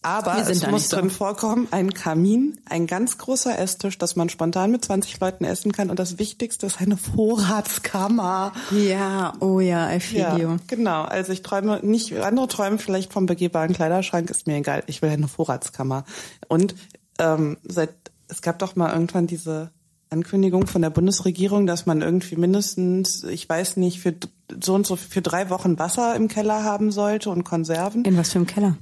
[0.05, 0.97] Aber es muss nicht so.
[0.97, 5.71] drin vorkommen, ein Kamin, ein ganz großer Esstisch, dass man spontan mit 20 Leuten essen
[5.71, 5.89] kann.
[5.89, 8.53] Und das Wichtigste ist eine Vorratskammer.
[8.71, 10.57] Ja, oh ja, I feel Ja, you.
[10.67, 11.03] genau.
[11.03, 14.83] Also ich träume nicht, andere träumen vielleicht vom begehbaren Kleiderschrank, ist mir egal.
[14.87, 16.03] Ich will eine Vorratskammer.
[16.47, 16.75] Und
[17.19, 17.93] ähm, seit
[18.27, 19.71] es gab doch mal irgendwann diese
[20.09, 24.13] Ankündigung von der Bundesregierung, dass man irgendwie mindestens, ich weiß nicht, für
[24.61, 28.05] so und so für drei Wochen Wasser im Keller haben sollte und Konserven.
[28.05, 28.77] In was für einem Keller?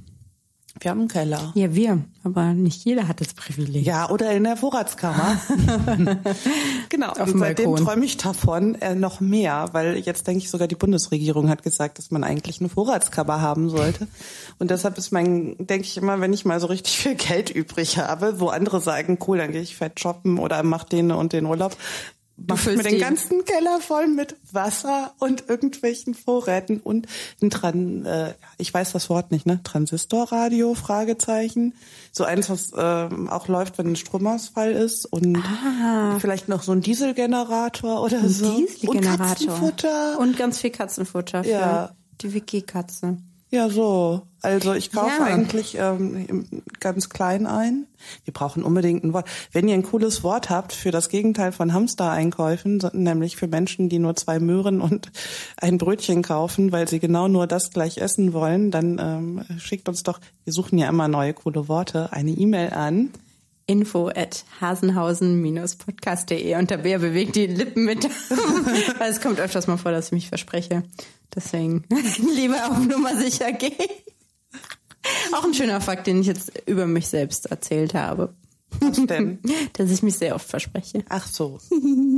[0.80, 1.52] Wir haben einen Keller.
[1.54, 2.02] Ja, wir.
[2.24, 3.86] Aber nicht jeder hat das Privileg.
[3.86, 5.40] Ja, oder in der Vorratskammer.
[6.88, 7.10] genau.
[7.10, 7.86] Auf und dem seitdem Balkon.
[7.86, 11.98] träume ich davon äh, noch mehr, weil jetzt denke ich sogar die Bundesregierung hat gesagt,
[11.98, 14.08] dass man eigentlich eine Vorratskammer haben sollte.
[14.58, 17.98] Und deshalb ist mein, denke ich immer, wenn ich mal so richtig viel Geld übrig
[17.98, 21.46] habe, wo andere sagen, cool, dann gehe ich fett shoppen oder mach den und den
[21.46, 21.76] Urlaub,
[22.36, 27.06] mache mir den ganzen Keller voll mit Wasser und irgendwelchen Vorräten und
[27.42, 29.60] ein Tran, äh, ich weiß das Wort nicht, ne?
[29.62, 31.74] Transistorradio, Fragezeichen.
[32.12, 36.18] So eins, was äh, auch läuft, wenn ein Stromausfall ist und ah.
[36.20, 38.56] vielleicht noch so ein Dieselgenerator oder ein so.
[38.56, 39.12] Dieselgenerator.
[39.12, 40.18] Und Katzenfutter.
[40.18, 41.90] Und ganz viel Katzenfutter für ja.
[42.20, 43.18] die Wiki-Katze.
[43.50, 44.22] Ja, so.
[44.42, 45.24] Also ich kaufe ja.
[45.24, 46.44] eigentlich ähm,
[46.80, 47.86] ganz klein ein.
[48.24, 49.26] Wir brauchen unbedingt ein Wort.
[49.52, 53.98] Wenn ihr ein cooles Wort habt für das Gegenteil von Hamster-Einkäufen, nämlich für Menschen, die
[53.98, 55.10] nur zwei Möhren und
[55.56, 60.02] ein Brötchen kaufen, weil sie genau nur das gleich essen wollen, dann ähm, schickt uns
[60.02, 63.10] doch, wir suchen ja immer neue coole Worte, eine E-Mail an
[63.66, 68.06] info at hasenhausen-podcast.de und der Bär bewegt die Lippen mit.
[69.00, 70.82] Es kommt öfters mal vor, dass ich mich verspreche.
[71.34, 71.84] Deswegen
[72.34, 73.72] lieber auf Nummer sicher gehen.
[75.32, 78.34] Auch ein schöner Fakt, den ich jetzt über mich selbst erzählt habe.
[78.80, 79.38] Was denn?
[79.74, 81.04] Dass ich mich sehr oft verspreche.
[81.08, 81.58] Ach so.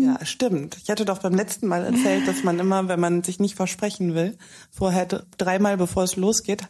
[0.01, 0.77] Ja, stimmt.
[0.83, 4.15] Ich hatte doch beim letzten Mal erzählt, dass man immer, wenn man sich nicht versprechen
[4.15, 4.39] will,
[4.71, 6.63] vorher dreimal bevor es losgeht,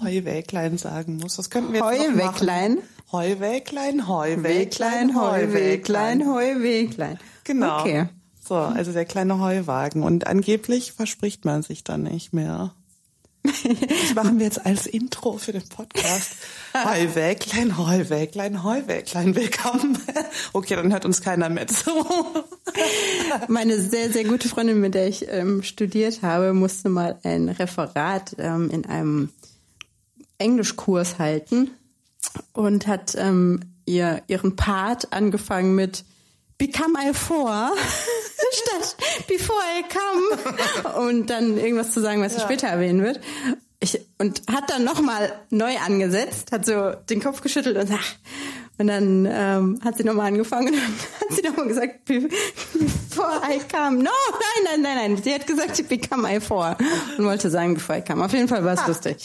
[0.00, 1.36] Heuwäglein sagen muss.
[1.36, 2.78] Das könnten wir jetzt Heuwäglein?
[3.10, 7.18] Heuwäglein, Heuwäglein, Heuwäglein, Heuwäglein.
[7.44, 7.80] Genau.
[7.80, 8.08] Okay.
[8.48, 10.02] So, also der kleine Heuwagen.
[10.02, 12.72] Und angeblich verspricht man sich dann nicht mehr.
[13.42, 16.32] Das machen wir jetzt als Intro für den Podcast.
[16.74, 19.98] Heuwäglein, Heuwäglein, Heuwäglein, willkommen.
[20.54, 21.90] Okay, dann hört uns keiner mehr zu.
[23.48, 28.34] Meine sehr, sehr gute Freundin, mit der ich ähm, studiert habe, musste mal ein Referat
[28.38, 29.28] ähm, in einem
[30.38, 31.70] Englischkurs halten
[32.54, 36.04] und hat ähm, ihr ihren Part angefangen mit
[36.58, 37.70] Become I for
[38.52, 42.40] statt Before I come und dann irgendwas zu sagen, was ja.
[42.40, 43.20] sie später erwähnen wird.
[43.80, 48.18] Ich, und hat dann nochmal neu angesetzt, hat so den Kopf geschüttelt und sagt,
[48.78, 50.82] und dann ähm, hat sie nochmal angefangen und dann
[51.20, 53.98] hat sie nochmal gesagt, before I come.
[53.98, 55.22] No, nein, nein, nein, nein.
[55.22, 56.76] Sie hat gesagt, become I for
[57.18, 58.24] und wollte sagen, before I come.
[58.24, 58.86] Auf jeden Fall war es ah.
[58.86, 59.16] lustig.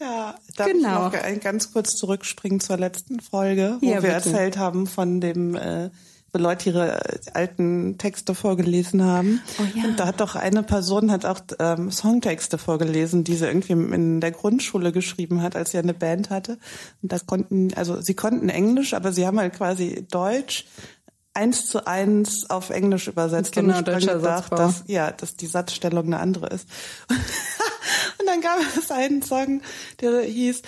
[0.00, 1.08] Ja, darf genau.
[1.08, 5.54] ich noch ganz kurz zurückspringen zur letzten Folge, wo ja, wir erzählt haben von dem,
[5.54, 5.90] äh,
[6.38, 7.00] Leute ihre
[7.34, 9.42] alten Texte vorgelesen haben.
[9.58, 9.84] Oh, ja.
[9.84, 14.20] Und da hat doch eine Person hat auch ähm, Songtexte vorgelesen, die sie irgendwie in
[14.20, 16.58] der Grundschule geschrieben hat, als sie eine Band hatte.
[17.02, 20.64] Und da konnten, also sie konnten Englisch, aber sie haben halt quasi Deutsch
[21.34, 26.06] eins zu eins auf Englisch übersetzt genau, und ich gedacht, dass, ja, dass die Satzstellung
[26.06, 26.68] eine andere ist.
[28.18, 29.62] Und dann gab es einen Song,
[30.00, 30.62] der hieß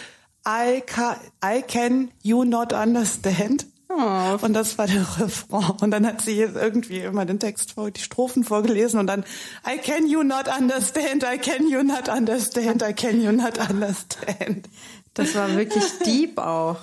[0.47, 3.67] I can, I can you not understand.
[3.97, 4.39] Oh.
[4.45, 5.71] Und das war der Refrain.
[5.81, 9.25] Und dann hat sie irgendwie immer den Text vor, die Strophen vorgelesen und dann
[9.67, 14.69] I can you not understand, I can you not understand, I can you not understand.
[15.15, 16.79] Das war wirklich deep auch,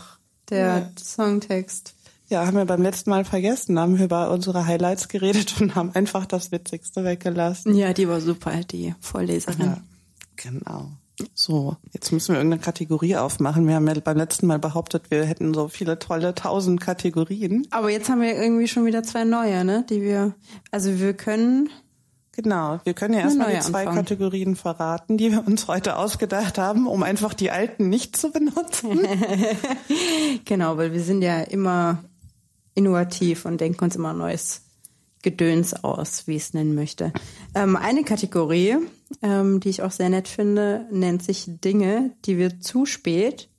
[0.50, 0.92] der ja.
[1.02, 1.96] Songtext.
[2.30, 5.92] Ja, haben wir beim letzten Mal vergessen, haben wir über unsere Highlights geredet und haben
[5.94, 7.76] einfach das Witzigste weggelassen.
[7.76, 9.66] Ja, die war super, die Vorleserin.
[9.66, 9.78] Ja.
[10.38, 10.92] Genau.
[11.34, 13.68] So, jetzt müssen wir irgendeine Kategorie aufmachen.
[13.68, 17.68] Wir haben ja beim letzten Mal behauptet, wir hätten so viele tolle tausend Kategorien.
[17.72, 19.86] Aber jetzt haben wir irgendwie schon wieder zwei neue, ne?
[19.90, 20.36] Die wir,
[20.72, 21.70] also wir können.
[22.34, 23.98] Genau, wir können ja erstmal die zwei anfangen.
[23.98, 29.02] Kategorien verraten, die wir uns heute ausgedacht haben, um einfach die alten nicht zu benutzen.
[30.46, 32.04] genau, weil wir sind ja immer
[32.74, 34.62] innovativ und denken uns immer Neues
[35.22, 37.12] Gedöns aus, wie ich es nennen möchte.
[37.54, 38.78] Ähm, eine Kategorie,
[39.22, 43.50] ähm, die ich auch sehr nett finde, nennt sich Dinge, die wir zu spät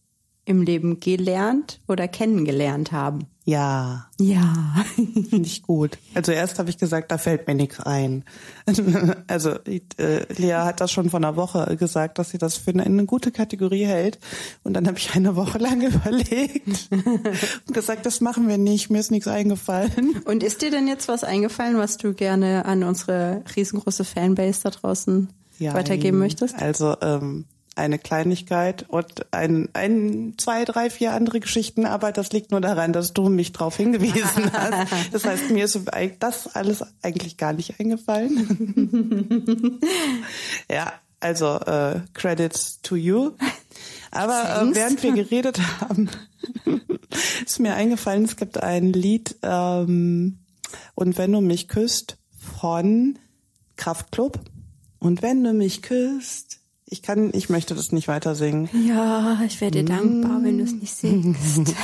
[0.44, 3.26] im Leben gelernt oder kennengelernt haben.
[3.44, 4.06] Ja.
[4.20, 4.84] Ja.
[4.94, 5.98] Finde ich gut.
[6.14, 8.24] Also erst habe ich gesagt, da fällt mir nichts ein.
[9.26, 12.84] Also äh, Lea hat das schon vor einer Woche gesagt, dass sie das für eine,
[12.84, 14.18] eine gute Kategorie hält.
[14.62, 19.00] Und dann habe ich eine Woche lang überlegt und gesagt, das machen wir nicht, mir
[19.00, 20.22] ist nichts eingefallen.
[20.24, 24.70] Und ist dir denn jetzt was eingefallen, was du gerne an unsere riesengroße Fanbase da
[24.70, 25.28] draußen
[25.62, 26.60] ja, weitergeben möchtest?
[26.60, 32.50] Also ähm, eine Kleinigkeit und ein, ein, zwei, drei, vier andere Geschichten, aber das liegt
[32.50, 34.16] nur daran, dass du mich darauf hingewiesen
[34.52, 35.12] hast.
[35.12, 35.80] Das heißt, mir ist
[36.18, 39.80] das alles eigentlich gar nicht eingefallen.
[40.70, 43.32] ja, also äh, Credits to you.
[44.10, 46.10] Aber äh, während wir geredet haben,
[47.46, 50.38] ist mir eingefallen, es gibt ein Lied ähm,
[50.94, 52.18] und wenn du mich küsst
[52.60, 53.18] von
[53.76, 54.38] Kraftklub.
[55.02, 58.68] Und wenn du mich küsst, ich kann, ich möchte das nicht weiter singen.
[58.86, 61.74] Ja, ich wäre dir dankbar, wenn du es nicht singst.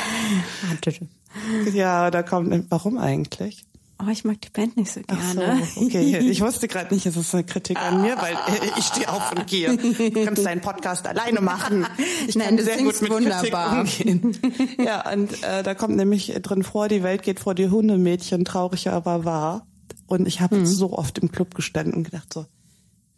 [1.73, 3.65] ja, da kommt, warum eigentlich?
[4.01, 5.63] oh, ich mag die Band nicht so Ach so, gerne.
[5.77, 6.19] okay.
[6.31, 8.37] Ich wusste gerade nicht, es ist eine Kritik an mir, weil
[8.77, 9.77] ich stehe auf und gehe.
[9.77, 11.87] Du kannst deinen Podcast alleine machen.
[12.29, 13.85] Ich Nein, kann sehr gut mit wunderbar.
[13.85, 14.39] Kritik umgehen.
[14.79, 18.89] Ja, und äh, da kommt nämlich drin vor, die Welt geht vor die Hundemädchen, traurig
[18.89, 19.67] aber wahr.
[20.07, 22.47] Und ich habe so oft im Club gestanden und gedacht so,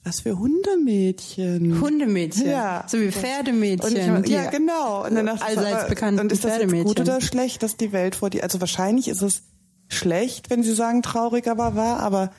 [0.04, 1.80] was für Hundemädchen.
[1.80, 2.48] Hundemädchen.
[2.48, 2.84] Ja.
[2.88, 4.16] So wie Pferdemädchen.
[4.16, 5.04] Und ich, ja, genau.
[5.04, 7.76] Und dann dachte ich, allseits aber- bekannten Und ist das jetzt gut oder schlecht, dass
[7.76, 9.42] die Welt vor die, also wahrscheinlich ist es
[9.88, 12.30] schlecht, wenn sie sagen traurig, aber wahr, aber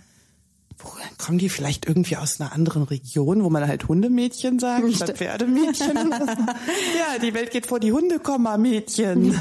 [0.79, 5.17] woher kommen die vielleicht irgendwie aus einer anderen Region, wo man halt Hundemädchen sagt, statt
[5.17, 5.95] Pferdemädchen?
[6.09, 9.33] ja, die Welt geht vor die Hunde, Komma, Mädchen.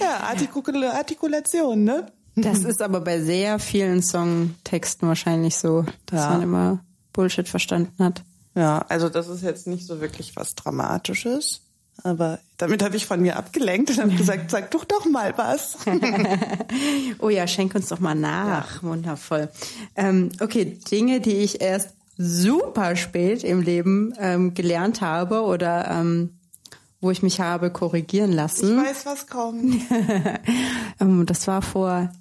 [0.00, 2.06] ja, Artikul Artikulation, ne?
[2.34, 6.30] Das ist aber bei sehr vielen Songtexten wahrscheinlich so, dass Ja.
[6.30, 8.22] man immer Bullshit verstanden hat.
[8.54, 11.60] Ja, also das ist jetzt nicht so wirklich was Dramatisches.
[12.04, 15.76] Aber damit habe ich von mir abgelenkt und habe gesagt, sag doch doch mal was.
[17.18, 18.82] Oh ja, schenk uns doch mal nach.
[18.82, 19.48] Wundervoll.
[19.94, 26.30] Ähm, okay, Dinge, die ich erst super spät im Leben ähm, gelernt habe oder ähm,
[27.00, 28.76] wo ich mich habe korrigieren Ich lassen.
[28.76, 29.80] weiß, was kommt.
[31.00, 32.12] Ähm, das war vor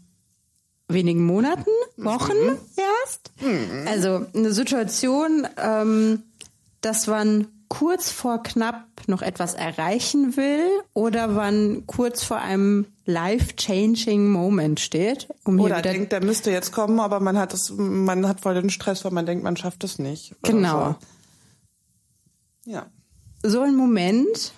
[0.93, 3.31] wenigen Monaten, Wochen erst.
[3.87, 6.23] Also eine Situation, ähm,
[6.81, 14.29] dass man kurz vor knapp noch etwas erreichen will oder man kurz vor einem life-changing
[14.29, 15.29] Moment steht.
[15.45, 18.69] Um Oder denkt, der müsste jetzt kommen, aber man hat es, man hat voll den
[18.69, 20.35] Stress, weil man denkt, man schafft es nicht.
[20.43, 20.97] Genau.
[22.65, 22.71] So.
[22.71, 22.87] Ja.
[23.41, 24.51] so ein Moment,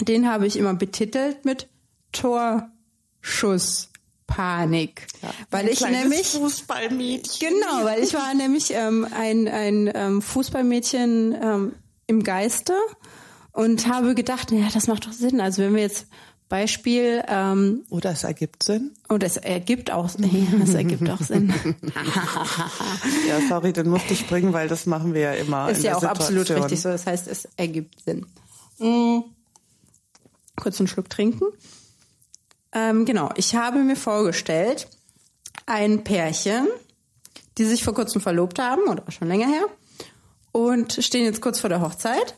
[0.00, 1.68] den habe ich immer betitelt mit
[4.30, 5.06] Torschusspanik.
[5.50, 7.48] weil ich nämlich Fußballmädchen.
[7.48, 11.72] Genau, weil ich war nämlich ähm, ein, ein ähm, Fußballmädchen ähm,
[12.06, 12.74] im Geiste
[13.52, 15.40] und habe gedacht, naja, das macht doch Sinn.
[15.40, 16.06] Also wenn wir jetzt
[16.48, 18.90] Beispiel, ähm, Oder es ergibt Sinn.
[19.08, 21.54] oh, das ergibt auch, ja, das ergibt auch Sinn.
[23.28, 25.70] Ja, sorry, den musste ich bringen, weil das machen wir ja immer.
[25.70, 26.62] Ist ja auch absolut Situation.
[26.64, 26.88] richtig so.
[26.88, 28.26] Das heißt, es ergibt Sinn.
[28.78, 29.20] Mm.
[30.56, 31.44] Kurz einen Schluck trinken.
[32.72, 34.88] Ähm, genau, ich habe mir vorgestellt,
[35.66, 36.66] ein Pärchen,
[37.58, 39.64] die sich vor kurzem verlobt haben oder schon länger her
[40.52, 42.36] und stehen jetzt kurz vor der Hochzeit.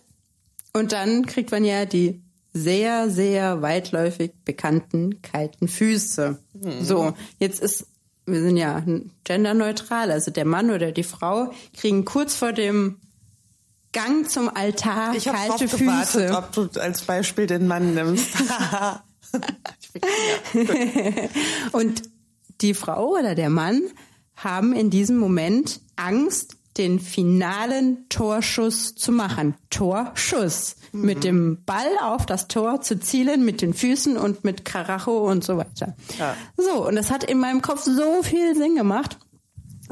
[0.73, 2.23] Und dann kriegt man ja die
[2.55, 6.38] sehr, sehr weitläufig bekannten kalten Füße.
[6.81, 7.87] So, jetzt ist,
[8.27, 8.83] wir sind ja
[9.25, 13.01] genderneutral, also der Mann oder die Frau kriegen kurz vor dem
[13.92, 16.37] Gang zum Altar Ich kalte drauf gewartet, Füße.
[16.37, 18.29] ob du als Beispiel den Mann nimmst.
[21.72, 22.02] Und
[22.61, 23.83] die Frau oder der Mann
[24.37, 29.55] haben in diesem Moment Angst, den finalen Torschuss zu machen.
[29.70, 30.76] Torschuss.
[30.92, 35.42] Mit dem Ball auf das Tor zu zielen, mit den Füßen und mit Karacho und
[35.42, 35.96] so weiter.
[36.18, 36.37] Ja.
[36.57, 39.18] So, und das hat in meinem Kopf so viel Sinn gemacht.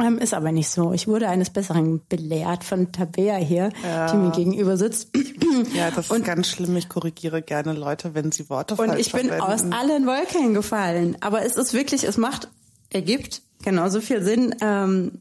[0.02, 0.92] Ähm, ist aber nicht so.
[0.92, 3.70] Ich wurde eines Besseren belehrt von Tabea hier,
[4.12, 5.10] die mir gegenüber sitzt.
[5.74, 6.76] ja, das ist ganz schlimm.
[6.76, 9.72] Ich korrigiere gerne Leute, wenn sie Worte Und falsch ich bin aus verwenden.
[9.72, 11.16] allen Wolken gefallen.
[11.20, 12.48] Aber es ist wirklich, es macht,
[12.90, 15.20] ergibt genauso viel Sinn, ähm,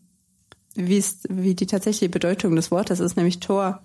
[0.76, 3.84] wie die tatsächliche Bedeutung des Wortes ist, nämlich Tor.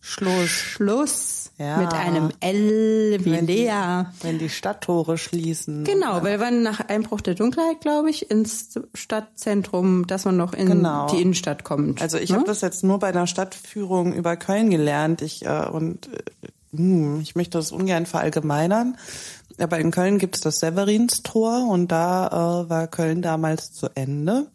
[0.00, 0.48] Schluss.
[0.48, 1.43] Schluss.
[1.56, 1.76] Ja.
[1.76, 4.06] Mit einem L wie Wenn die, Lea.
[4.22, 5.84] wenn die Stadttore schließen.
[5.84, 10.66] Genau, weil wir nach Einbruch der Dunkelheit, glaube ich, ins Stadtzentrum, dass man noch in
[10.66, 11.06] Genau.
[11.06, 12.02] die Innenstadt kommt.
[12.02, 12.36] Also ich ne?
[12.36, 15.22] habe das jetzt nur bei einer Stadtführung über Köln gelernt.
[15.22, 16.22] Ich äh, und äh,
[16.76, 18.96] hm, ich möchte das ungern verallgemeinern.
[19.58, 24.48] Aber in Köln gibt es das Severinstor und da äh, war Köln damals zu Ende.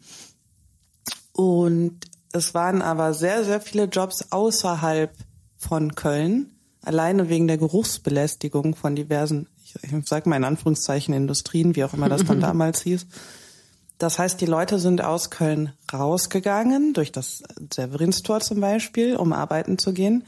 [1.32, 1.98] Und
[2.34, 5.14] es waren aber sehr, sehr viele Jobs außerhalb
[5.58, 11.76] von Köln, alleine wegen der Geruchsbelästigung von diversen, ich, ich sag mal in Anführungszeichen Industrien,
[11.76, 13.06] wie auch immer das dann damals hieß.
[13.98, 19.78] Das heißt, die Leute sind aus Köln rausgegangen, durch das Severinstor zum Beispiel, um arbeiten
[19.78, 20.24] zu gehen.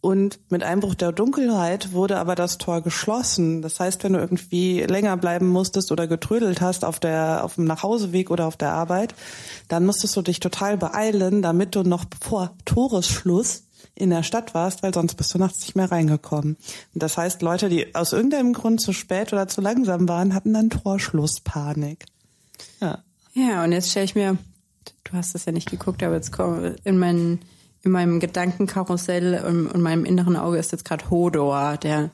[0.00, 3.60] Und mit Einbruch der Dunkelheit wurde aber das Tor geschlossen.
[3.60, 7.64] Das heißt, wenn du irgendwie länger bleiben musstest oder getrödelt hast auf der, auf dem
[7.64, 9.14] Nachhauseweg oder auf der Arbeit,
[9.68, 14.82] dann musstest du dich total beeilen, damit du noch vor Toresschluss in der Stadt warst,
[14.82, 16.56] weil sonst bist du nachts nicht mehr reingekommen.
[16.94, 20.54] Und das heißt, Leute, die aus irgendeinem Grund zu spät oder zu langsam waren, hatten
[20.54, 22.06] dann Torschlusspanik.
[22.80, 23.02] Ja.
[23.32, 24.38] Ja, und jetzt stelle ich mir,
[25.04, 27.40] du hast das ja nicht geguckt, aber jetzt komm, in, meinen,
[27.82, 32.10] in meinem Gedankenkarussell und in meinem inneren Auge ist jetzt gerade Hodor, der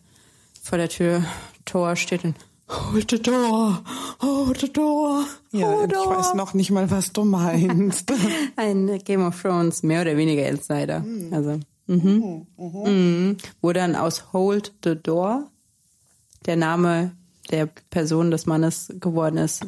[0.63, 1.23] vor der Tür
[1.65, 2.37] Tor steht und
[2.69, 3.81] Hold the door,
[4.21, 6.17] hold the door, Ja, hold ich door.
[6.17, 8.13] weiß noch nicht mal, was du meinst.
[8.57, 11.03] Ein Game of Thrones mehr oder weniger Insider.
[11.03, 11.33] Hm.
[11.33, 12.47] Also, mhm.
[12.57, 13.37] Mhm.
[13.63, 15.45] wo dann aus Hold the Door
[16.47, 17.13] der Name
[17.51, 19.65] der Person des Mannes geworden ist,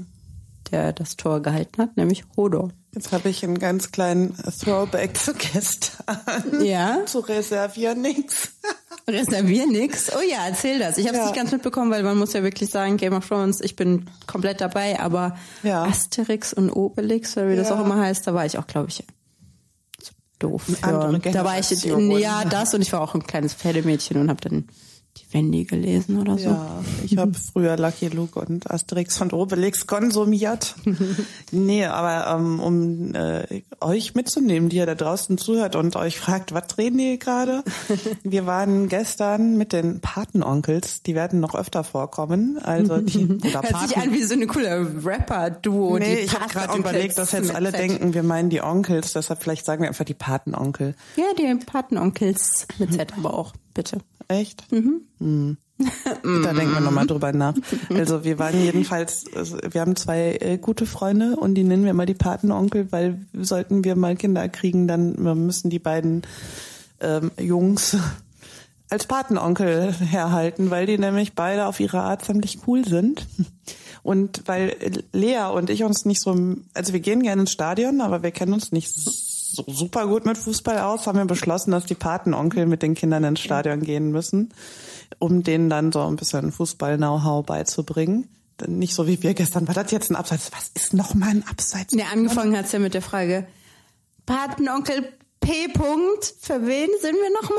[0.72, 2.70] der das Tor gehalten hat, nämlich Hodor.
[2.94, 6.64] Jetzt habe ich einen ganz kleinen Throwback zu gestern.
[6.64, 6.98] Ja?
[7.06, 8.54] zu Reservier nix.
[9.08, 10.10] Reservier nix.
[10.14, 10.98] Oh ja, erzähl das.
[10.98, 11.26] Ich habe es Ja.
[11.30, 14.60] nicht ganz mitbekommen, weil man muss ja wirklich sagen, Game of Thrones, ich bin komplett
[14.60, 15.84] dabei, aber Ja.
[15.84, 17.76] Asterix und Obelix, oder wie das Ja.
[17.80, 19.02] auch immer heißt, da war ich auch, glaube ich,
[20.38, 20.62] doof.
[20.64, 21.18] Für.
[21.32, 21.70] Da war ich,
[22.20, 24.68] ja, das und ich war auch ein kleines Pferdemädchen und habe dann
[25.18, 26.50] die Wendy gelesen oder so.
[26.50, 30.74] Ja, ich habe früher Lucky Luke und Asterix und Obelix konsumiert.
[31.50, 36.52] nee, aber ähm, um äh, euch mitzunehmen, die ihr da draußen zuhört und euch fragt,
[36.52, 37.62] was reden die gerade?
[38.22, 42.58] Wir waren gestern mit den Patenonkels, die werden noch öfter vorkommen.
[42.58, 45.98] Also die oder Hört sich an wie so eine coole Rapper-Duo.
[45.98, 47.80] Nee, die ich habe gerade überlegt, dass jetzt alle Z.
[47.80, 50.94] denken, wir meinen die Onkels, deshalb vielleicht sagen wir einfach die Patenonkel.
[51.16, 53.98] Ja, die Patenonkels mit Z aber auch, bitte.
[54.26, 54.70] Echt?
[54.72, 55.56] Mhm.
[56.24, 57.54] Da denken wir nochmal drüber nach.
[57.90, 61.94] Also wir waren jedenfalls, also wir haben zwei äh, gute Freunde und die nennen wir
[61.94, 65.12] mal die Patenonkel, weil sollten wir mal Kinder kriegen, dann
[65.46, 66.22] müssen die beiden
[67.00, 67.96] ähm, Jungs
[68.90, 73.24] als Patenonkel herhalten, weil die nämlich beide auf ihre Art ziemlich cool sind.
[74.02, 74.76] Und weil
[75.12, 78.54] Lea und ich uns nicht so, also wir gehen gerne ins Stadion, aber wir kennen
[78.54, 79.12] uns nicht so
[79.52, 83.40] super gut mit Fußball aus, haben wir beschlossen, dass die Patenonkel mit den Kindern ins
[83.40, 84.52] Stadion gehen müssen,
[85.18, 88.28] um denen dann so ein bisschen Fußball-Know-how beizubringen.
[88.66, 90.50] Nicht so wie wir gestern, war das jetzt ein Abseits?
[90.52, 91.94] Was ist noch mal ein Abseits?
[91.94, 93.46] Ja, angefangen hat's ja mit der Frage,
[94.26, 95.66] Patenonkel P.
[95.68, 97.58] -Punkt, für wen sind wir nochmal?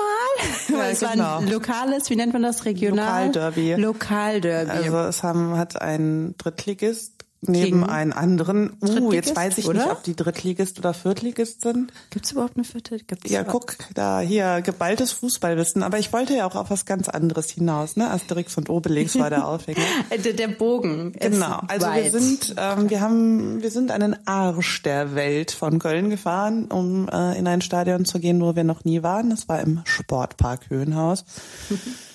[0.68, 1.38] Ja, Weil es war genau.
[1.38, 3.28] ein lokales, wie nennt man das, regional?
[3.28, 3.76] Lokalderby.
[3.76, 4.70] Lokalderby.
[4.70, 8.74] Also es haben, hat ein Drittligist neben einen anderen.
[8.82, 9.80] Uh, jetzt weiß ich oder?
[9.84, 11.94] nicht, ob die Drittligist oder Viertligist sind.
[12.10, 12.98] Gibt's überhaupt eine vierte?
[13.00, 15.82] Gibt's Ja, überhaupt- guck, da hier geballtes Fußballwissen.
[15.84, 17.96] Aber ich wollte ja auch auf was ganz anderes hinaus.
[17.96, 18.10] Ne?
[18.10, 19.80] Asterix und Obelix war der Aufhänger.
[20.10, 21.14] Äh, Der, der Bogen.
[21.14, 21.62] ist Genau.
[21.68, 22.12] Also wir weit.
[22.12, 27.38] sind, ähm, wir haben, wir sind einen Arsch der Welt von Köln gefahren, um äh,
[27.40, 29.30] in ein Stadion zu gehen, wo wir noch nie waren.
[29.30, 31.24] Das war im Sportpark Höhenhaus.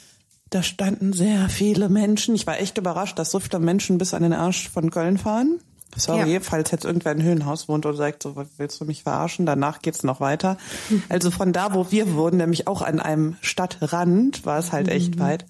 [0.51, 2.34] Da standen sehr viele Menschen.
[2.34, 5.59] Ich war echt überrascht, dass so viele Menschen bis an den Arsch von Köln fahren.
[5.97, 6.40] Sorry, Ja.
[6.40, 9.47] falls jetzt irgendwer in Höhenhaus wohnt und sagt, so willst du mich verarschen?
[9.47, 10.57] Danach geht's noch weiter.
[11.09, 15.18] Also von da, wo wir wohnen, nämlich auch an einem Stadtrand, war es halt echt
[15.18, 15.47] weit.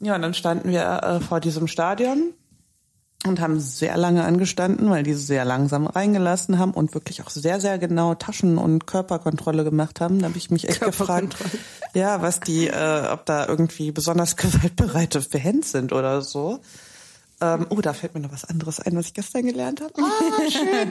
[0.00, 2.30] Ja, und dann standen wir äh, vor diesem Stadion
[3.26, 7.60] und haben sehr lange angestanden, weil die sehr langsam reingelassen haben und wirklich auch sehr,
[7.60, 10.20] sehr genau Taschen- und Körperkontrolle gemacht haben.
[10.20, 11.36] Da habe ich mich echt gefragt,
[11.94, 16.60] ja, was die, äh, ob da irgendwie besonders gewaltbereite Fans sind oder so.
[17.40, 19.92] Ähm, oh, da fällt mir noch was anderes ein, was ich gestern gelernt habe.
[19.96, 20.88] Ah, schön.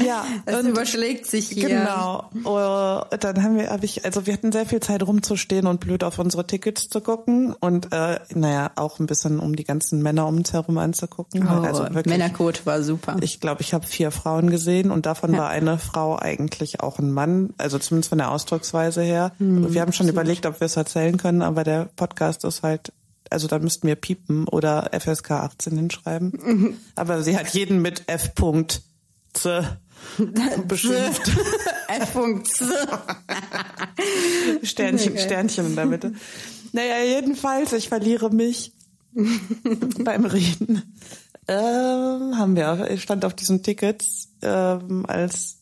[0.06, 1.68] Ja, Es und- überschlägt sich hier.
[1.68, 2.30] Genau.
[2.44, 6.04] Uh, dann haben wir, habe ich, also wir hatten sehr viel Zeit rumzustehen und blöd
[6.04, 10.26] auf unsere Tickets zu gucken und äh, naja, auch ein bisschen um die ganzen Männer
[10.28, 11.46] um uns herum anzugucken.
[11.46, 13.16] Oh, also wirklich, Männercode war super.
[13.20, 17.10] ich glaube, ich habe vier Frauen gesehen und davon war eine Frau eigentlich auch ein
[17.10, 19.32] Mann, also zumindest von der Ausdrucksweise her.
[19.38, 22.92] Hm, wir haben schon überlegt, ob wir es erzählen können, aber der Podcast ist halt,
[23.30, 26.32] also da müssten wir piepen oder FSK 18 hinschreiben.
[26.42, 26.76] Mhm.
[26.96, 28.32] Aber sie hat jeden mit F.
[28.34, 28.80] -Punkt
[30.66, 31.30] beschimpft.
[31.88, 32.48] F-Punkt.
[34.62, 35.18] Sternchen.
[35.18, 36.14] Sternchen in der Mitte.
[36.72, 38.72] Naja, jedenfalls, ich verliere mich
[40.04, 40.94] beim Reden.
[41.48, 45.58] Ähm, haben wir, ich stand auf diesen Tickets ähm, als,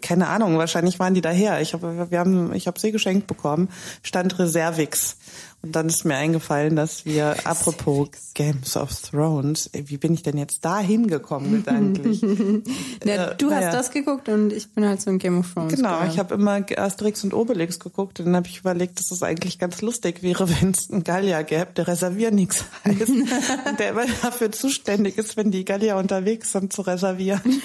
[0.00, 1.60] keine Ahnung, wahrscheinlich waren die daher.
[1.60, 3.68] Ich habe, wir haben, ich habe sie geschenkt bekommen,
[4.02, 5.16] stand Reservix.
[5.64, 10.22] Und dann ist mir eingefallen, dass wir, apropos Games of Thrones, ey, wie bin ich
[10.22, 12.20] denn jetzt da hingekommen gedanklich?
[13.04, 15.74] Ja, Äh, du hast das geguckt und ich bin halt so ein Game of Thrones.
[15.74, 16.10] Genau, Girl.
[16.10, 19.58] ich habe immer Asterix und Obelix geguckt und dann habe ich überlegt, dass es eigentlich
[19.58, 24.04] ganz lustig wäre, wenn es einen Gallier gäbe, der Reservier nichts heißt und der immer
[24.22, 27.62] dafür zuständig ist, wenn die Gallier unterwegs sind, zu reservieren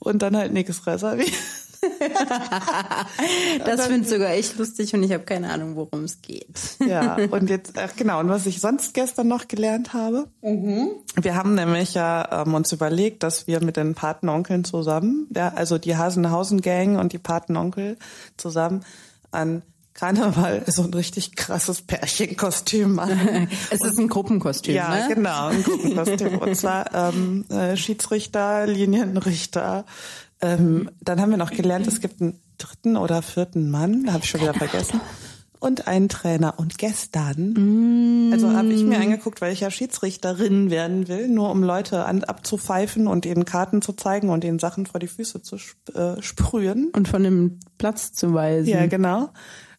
[0.00, 1.32] und dann halt nichts reservieren.
[3.64, 6.58] das finde ich sogar echt lustig und ich habe keine Ahnung, worum es geht.
[6.86, 11.54] Ja, und jetzt, ach genau, und was ich sonst gestern noch gelernt habe, wir haben
[11.54, 16.98] nämlich ja ähm, uns überlegt, dass wir mit den Patenonkeln zusammen, ja, also die Hasenhausen-Gang
[16.98, 17.96] und die Patenonkel
[18.36, 18.84] zusammen
[19.30, 19.62] an
[19.96, 23.48] Karneval so ein richtig krasses Pärchenkostüm machen.
[23.70, 25.14] Es ist ein Gruppenkostüm, Ja, ne?
[25.14, 26.38] genau, ein Gruppenkostüm.
[26.38, 29.84] Und zwar ähm, äh, Schiedsrichter, Linienrichter.
[30.40, 34.30] Ähm, dann haben wir noch gelernt, es gibt einen dritten oder vierten Mann, habe ich
[34.30, 35.00] schon wieder vergessen.
[35.58, 36.58] Und einen Trainer.
[36.58, 41.62] Und gestern, also habe ich mir angeguckt, weil ich ja Schiedsrichterin werden will, nur um
[41.62, 45.56] Leute an, abzupfeifen und ihnen Karten zu zeigen und ihnen Sachen vor die Füße zu
[45.56, 46.90] sp äh, sprühen.
[46.94, 48.68] Und von dem Platz zu weisen.
[48.68, 49.30] Ja, genau.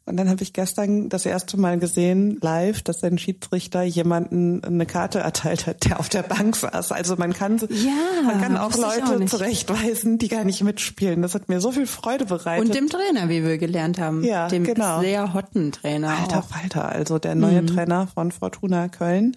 [0.08, 4.86] Und dann habe ich gestern das erste Mal gesehen, live, dass ein Schiedsrichter jemanden eine
[4.86, 6.94] Karte erteilt hat, der auf der Bank saß.
[6.94, 11.22] Also man kann, Ja, man kann auch Leute auch zurechtweisen, die gar nicht mitspielen.
[11.22, 12.66] Das hat mir so viel Freude bereitet.
[12.68, 14.24] Und dem Trainer, wie wir gelernt haben.
[14.24, 15.02] Ja, dem genau.
[15.02, 16.16] sehr hotten Trainer.
[16.18, 16.42] Alter.
[16.42, 17.68] Falter, also der neue Mhm.
[17.68, 19.36] Trainer von Fortuna Köln.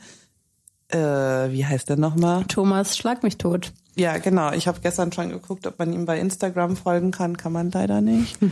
[0.89, 2.45] Äh, wie heißt der nochmal?
[2.47, 3.73] Thomas, schlag mich tot.
[3.97, 4.53] Ja, genau.
[4.53, 7.37] Ich habe gestern schon geguckt, ob man ihm bei Instagram folgen kann.
[7.37, 8.39] Kann man leider nicht.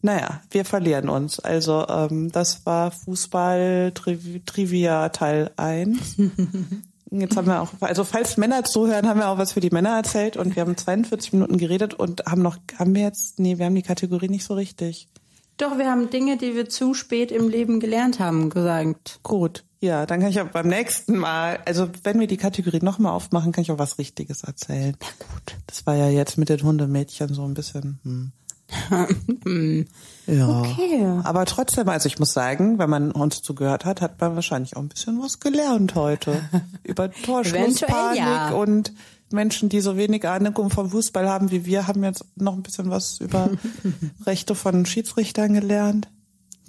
[0.00, 1.40] naja, wir verlieren uns.
[1.40, 6.16] Also ähm, das war Fußball Triv Trivia Teil 1.
[7.10, 9.96] Jetzt haben wir auch, also falls Männer zuhören, haben wir auch was für die Männer
[9.96, 13.64] erzählt und wir haben 42 Minuten geredet und haben noch, haben wir jetzt, nee, wir
[13.64, 15.08] haben die Kategorie nicht so richtig.
[15.56, 19.20] Doch, wir haben Dinge, die wir zu spät im Leben gelernt haben, gesagt.
[19.22, 19.64] Gut.
[19.80, 23.52] Ja, dann kann ich auch beim nächsten Mal, also wenn wir die Kategorie nochmal aufmachen,
[23.52, 24.96] kann ich auch was Richtiges erzählen.
[25.00, 25.56] Ja, gut.
[25.66, 28.00] Das war ja jetzt mit den Hundemädchen so ein bisschen.
[28.04, 28.32] Hm.
[30.26, 30.60] ja.
[30.60, 31.20] Okay.
[31.24, 34.82] Aber trotzdem, also ich muss sagen, wenn man uns zugehört hat, hat man wahrscheinlich auch
[34.82, 36.42] ein bisschen was gelernt heute.
[36.82, 38.50] Über Torschlusspanik ja.
[38.50, 38.92] und
[39.30, 42.90] Menschen, die so wenig Ahnung vom Fußball haben wie wir, haben jetzt noch ein bisschen
[42.90, 43.50] was über
[44.26, 46.08] Rechte von Schiedsrichtern gelernt.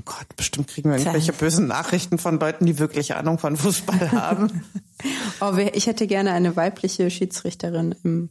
[0.06, 4.64] Gott, bestimmt kriegen wir irgendwelche bösen Nachrichten von Leuten, die wirklich Ahnung von Fußball haben.
[5.42, 8.30] Oh, ich hätte gerne eine weibliche Schiedsrichterin im,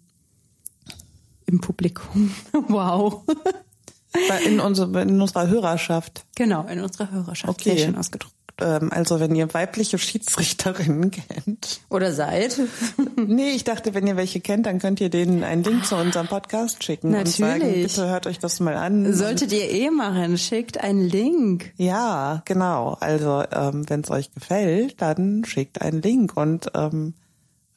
[1.48, 2.34] im Publikum.
[2.68, 3.22] Wow.
[4.46, 6.24] In, unsere, in unserer Hörerschaft.
[6.34, 7.48] Genau, in unserer Hörerschaft.
[7.48, 7.76] Okay.
[7.76, 8.34] Sehr schön ausgedrückt.
[8.60, 11.80] Ähm, also wenn ihr weibliche Schiedsrichterinnen kennt.
[11.88, 12.60] Oder seid.
[13.16, 16.28] Nee, ich dachte, wenn ihr welche kennt, dann könnt ihr denen einen Link zu unserem
[16.28, 17.88] Podcast schicken und sagen, Natürlich.
[17.88, 19.12] bitte hört euch das mal an.
[19.12, 21.72] Solltet ihr eh machen, schickt einen Link.
[21.76, 22.96] Ja, genau.
[23.00, 27.14] Also ähm, wenn es euch gefällt, dann schickt einen Link und ähm,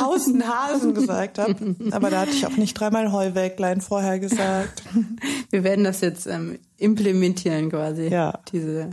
[0.00, 1.76] Hausen, Hasen gesagt habe.
[1.92, 4.82] Aber da hatte ich auch nicht dreimal Heuwäglein vorher gesagt.
[5.50, 8.08] Wir werden das jetzt ähm, implementieren quasi.
[8.08, 8.40] Ja.
[8.50, 8.90] Diese.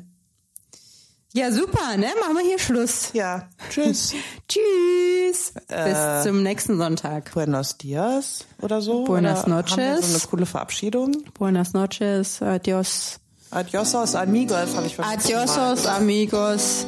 [1.34, 2.08] Ja, super, ne?
[2.20, 3.12] Machen wir hier Schluss.
[3.14, 4.14] Ja, tschüss.
[4.50, 5.54] Tschüss.
[5.68, 7.32] Bis zum nächsten Sonntag.
[7.34, 9.06] Buenos dias oder so.
[9.06, 10.08] Buenas oder Haben wir noches.
[10.12, 11.12] so eine coole Verabschiedung.
[11.34, 12.42] Buenas noches.
[12.42, 13.20] Adios.
[13.50, 15.22] Adiosos amigos, habe ich verstanden.
[15.26, 16.86] Adiosos, amigos.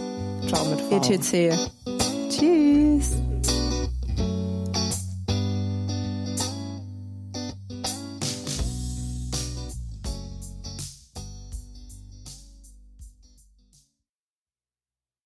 [0.47, 1.13] Ciao mit V.
[1.13, 2.02] etc.